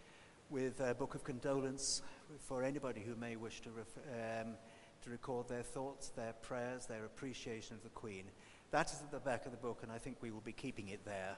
[0.50, 2.02] with a book of condolence
[2.40, 4.56] for anybody who may wish to, ref- um,
[5.06, 8.24] to record their thoughts, their prayers, their appreciation of the Queen.
[8.72, 10.90] That is at the back of the book, and I think we will be keeping
[10.90, 11.36] it there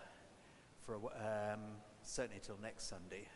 [0.86, 1.60] for a, um,
[2.02, 3.28] certainly till next Sunday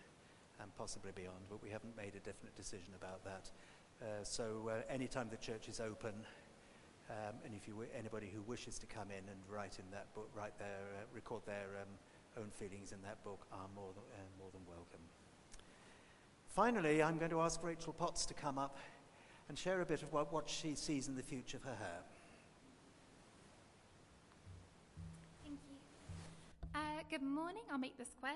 [0.62, 3.52] and possibly beyond, but we haven't made a definite decision about that.
[4.02, 6.14] Uh, so uh, anytime the church is open,
[7.10, 10.30] um, and if you anybody who wishes to come in and write in that book,
[10.34, 14.24] write their, uh, record their um, own feelings in that book, are more than, uh,
[14.40, 15.02] more than welcome.
[16.48, 18.78] Finally, I'm going to ask Rachel Potts to come up
[19.52, 22.00] and share a bit of what, what she sees in the future for her.
[25.44, 25.60] thank
[26.74, 27.64] Uh, good morning.
[27.70, 28.32] I'll make this quick.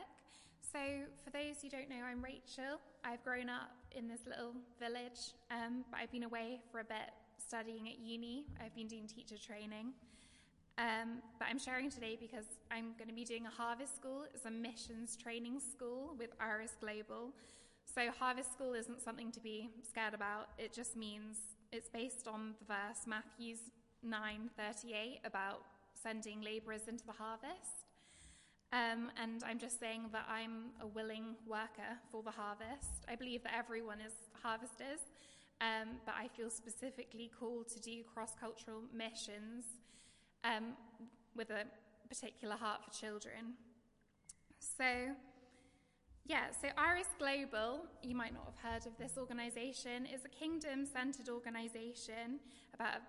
[0.73, 0.77] So,
[1.23, 2.81] for those who don't know, I'm Rachel.
[3.05, 7.11] I've grown up in this little village, um, but I've been away for a bit
[7.37, 8.43] studying at uni.
[8.61, 9.93] I've been doing teacher training.
[10.77, 14.25] Um, but I'm sharing today because I'm going to be doing a Harvest School.
[14.33, 17.31] It's a missions training school with Iris Global.
[17.93, 20.49] So, Harvest School isn't something to be scared about.
[20.57, 21.37] It just means
[21.71, 23.71] it's based on the verse Matthew's
[24.03, 25.61] 9:38 about
[25.93, 27.85] sending laborers into the harvest.
[28.71, 33.05] Um, and I'm just saying that I'm a willing worker for the harvest.
[33.07, 34.13] I believe that everyone is
[34.43, 34.99] harvesters,
[35.61, 39.65] um, but I feel specifically called to do cross cultural missions
[40.43, 40.73] um,
[41.35, 41.63] with a
[42.09, 43.53] particular heart for children.
[44.59, 45.15] So,
[46.27, 50.85] yeah, so Iris Global, you might not have heard of this organization, is a kingdom
[50.85, 52.39] centered organization
[52.73, 53.01] about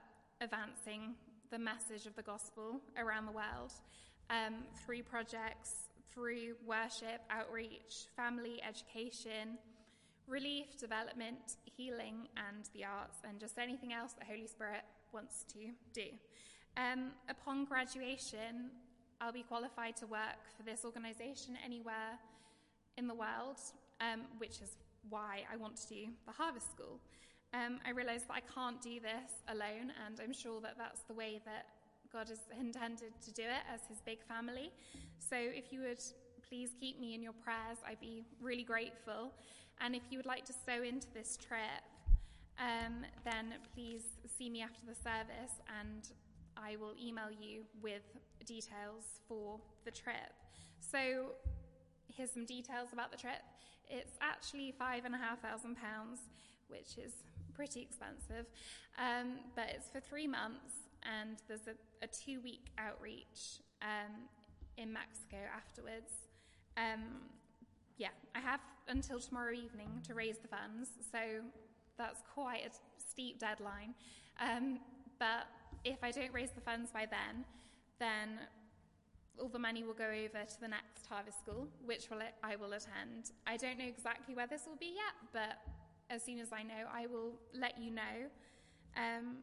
[0.43, 1.14] advancing
[1.51, 3.72] the message of the gospel around the world
[4.28, 9.56] um, through projects, through worship, outreach, family education,
[10.26, 14.82] relief, development, healing, and the arts, and just anything else that Holy Spirit
[15.12, 16.09] wants to do.
[16.76, 18.72] Um, upon graduation,
[19.22, 22.18] I'll be qualified to work for this organization anywhere
[22.97, 23.60] in the world,
[24.01, 24.77] um, which is
[25.09, 27.01] why I want to do the Harvest School.
[27.55, 31.14] Um, I realise that I can't do this alone, and I'm sure that that's the
[31.14, 31.66] way that
[32.12, 34.73] God has intended to do it as his big family.
[35.18, 36.02] So if you would
[36.48, 39.32] please keep me in your prayers, I'd be really grateful.
[39.81, 41.82] And if you would like to sow into this trip,
[42.59, 44.02] um, then please
[44.39, 46.09] see me after the service and
[46.56, 48.02] I will email you with
[48.47, 50.32] details for the trip.
[50.81, 51.32] So
[52.16, 53.43] here's some details about the trip.
[53.88, 56.20] It's actually five and a half thousand pounds,
[56.68, 57.12] which is
[57.55, 58.47] pretty expensive,
[58.98, 64.28] um, but it's for three months and there's a, a two week outreach um,
[64.76, 66.12] in Mexico afterwards.
[66.76, 67.22] Um,
[67.97, 71.18] yeah, I have until tomorrow evening to raise the funds, so
[71.97, 72.70] that's quite a
[73.01, 73.94] steep deadline.
[74.40, 74.80] Um,
[75.18, 75.47] but
[75.84, 77.44] if I don't raise the funds by then,
[77.98, 78.40] then
[79.41, 82.73] all the money will go over to the next harvest school, which will I will
[82.73, 83.33] attend.
[83.47, 85.59] I don't know exactly where this will be yet, but
[86.09, 88.31] as soon as I know, I will let you know.
[88.97, 89.37] Um,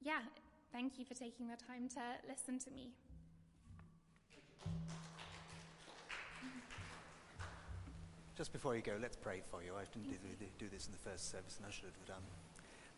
[0.00, 0.20] yeah,
[0.74, 2.90] Thank you for taking the time to listen to me.
[8.36, 9.74] Just before you go, let's pray for you.
[9.76, 12.24] I didn't do, do this in the first service, and I should have done.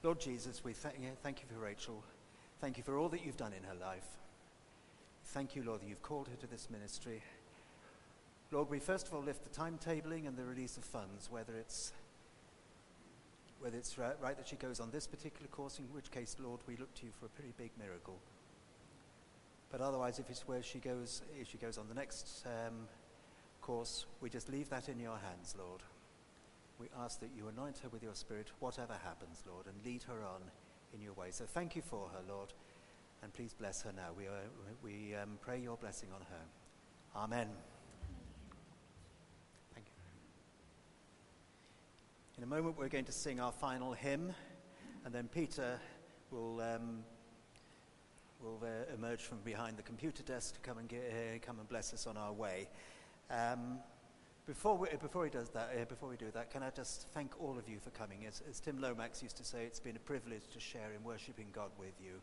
[0.02, 0.96] Lord Jesus, we thank
[1.42, 2.02] you for Rachel.
[2.62, 4.08] Thank you for all that you've done in her life.
[5.26, 7.22] Thank you, Lord, that you've called her to this ministry.
[8.52, 11.92] Lord, we first of all lift the timetabling and the release of funds, whether it's
[13.60, 16.60] whether it's right, right that she goes on this particular course, in which case, Lord,
[16.66, 18.18] we look to you for a pretty big miracle.
[19.70, 22.86] But otherwise, if it's where she goes, if she goes on the next um,
[23.60, 25.82] course, we just leave that in your hands, Lord.
[26.78, 30.22] We ask that you anoint her with your Spirit, whatever happens, Lord, and lead her
[30.22, 30.42] on
[30.94, 31.28] in your way.
[31.30, 32.52] So thank you for her, Lord,
[33.22, 34.08] and please bless her now.
[34.16, 34.44] We, are,
[34.82, 36.44] we um, pray your blessing on her.
[37.16, 37.48] Amen.
[39.74, 39.92] Thank you.
[42.38, 44.32] In a moment, we're going to sing our final hymn,
[45.04, 45.80] and then Peter
[46.30, 47.04] will, um,
[48.42, 51.68] will uh, emerge from behind the computer desk to come and, get, uh, come and
[51.68, 52.68] bless us on our way.
[53.30, 53.78] Um,
[54.46, 57.34] Before we, before he does that, uh, before we do that, can I just thank
[57.42, 58.26] all of you for coming?
[58.26, 61.48] As, as Tim Lomax used to say, it's been a privilege to share in worshipping
[61.52, 62.20] God with you.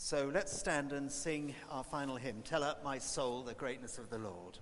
[0.00, 4.10] So let's stand and sing our final hymn, Tell Out My Soul the Greatness of
[4.10, 4.56] the Lord.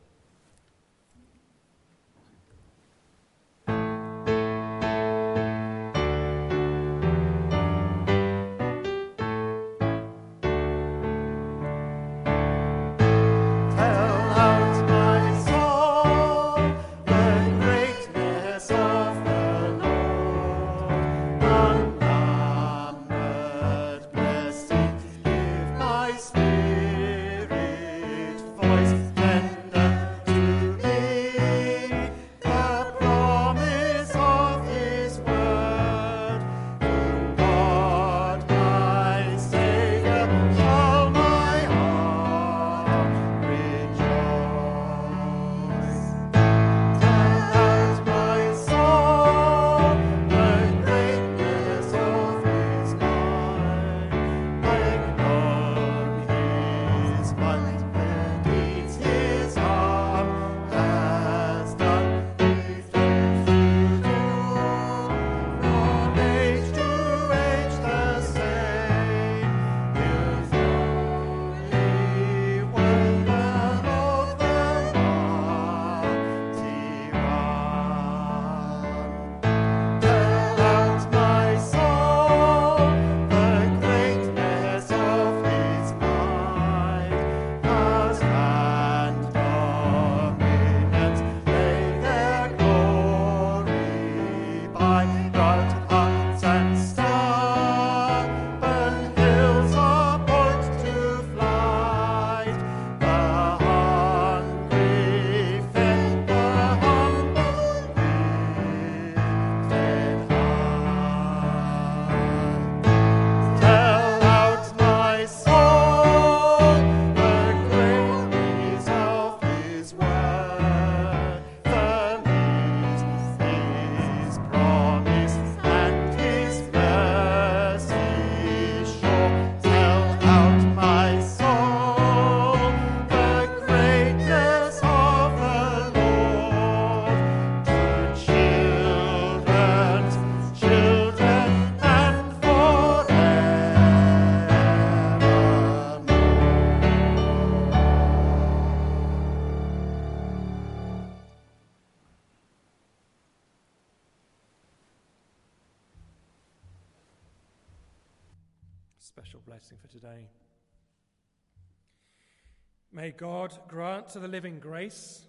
[163.17, 165.25] God grant to the living grace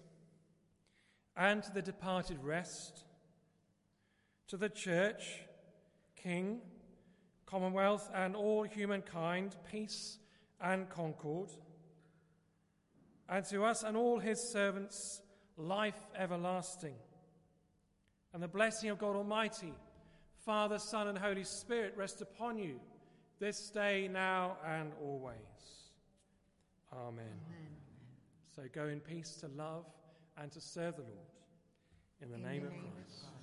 [1.36, 3.04] and to the departed rest,
[4.48, 5.40] to the church,
[6.16, 6.60] king,
[7.46, 10.18] commonwealth, and all humankind peace
[10.60, 11.50] and concord,
[13.28, 15.22] and to us and all his servants
[15.56, 16.94] life everlasting.
[18.32, 19.72] And the blessing of God Almighty,
[20.44, 22.80] Father, Son, and Holy Spirit rest upon you
[23.38, 25.36] this day, now, and always.
[26.92, 27.24] Amen.
[27.24, 27.67] Amen.
[28.58, 29.84] So go in peace to love
[30.36, 31.30] and to serve the Lord.
[32.20, 33.22] In the, in name, the name, of Christ.
[33.22, 33.37] Of